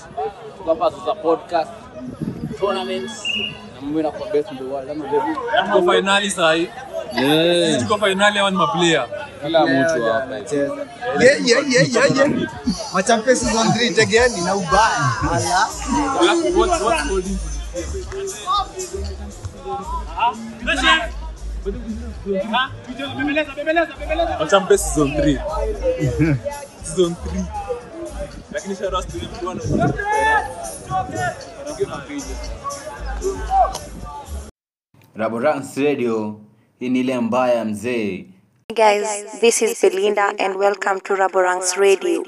Tuko 0.57 0.69
hapa 0.69 0.89
za 1.05 1.15
podcast 1.15 1.71
tournaments 2.59 3.13
na 3.75 3.81
mimi 3.87 4.01
na 4.03 4.11
kwa 4.11 4.27
best 4.31 4.51
in 4.51 4.57
the 4.57 4.63
world 4.63 4.89
ama 4.89 5.05
vipi? 5.05 5.39
tuko 5.65 5.81
fainali 5.91 6.29
sahi 6.31 6.69
Yeah. 7.13 7.79
tuko 7.81 7.97
finali 8.05 8.39
ama 8.39 8.51
ni 8.51 8.57
maplayer 8.57 9.07
Kila 9.43 9.65
mtu 9.65 10.03
hapa. 10.03 10.35
Yeah, 10.35 11.47
yeah, 11.47 11.71
yeah, 11.71 11.93
yeah, 11.95 12.17
yeah. 12.17 12.29
Machampe 12.93 13.35
season 13.35 13.67
3 13.67 13.93
tegeni 13.95 14.41
na 14.45 14.55
ubani. 14.55 15.05
Ala. 15.31 15.67
What 16.57 16.81
what 16.81 16.99
holding 17.07 17.37
Machampe 24.39 24.77
season 24.77 25.09
3 25.15 25.39
season 26.83 27.15
3 27.15 27.43
lakini 28.51 28.75
Sharas 28.75 29.07
tulimjua 29.07 29.55
na 29.55 29.61
Raborans 35.15 35.77
Radio, 35.77 36.39
hii 36.79 36.89
ni 36.89 36.99
ile 36.99 37.19
mbaya 37.19 37.65
mzee. 37.65 38.25
Guys, 38.75 39.07
this 39.39 39.61
is 39.61 39.81
Belinda 39.81 40.33
and 40.39 40.55
welcome 40.55 40.99
to 40.99 41.15
Raborang's 41.15 41.77
Radio. 41.77 42.23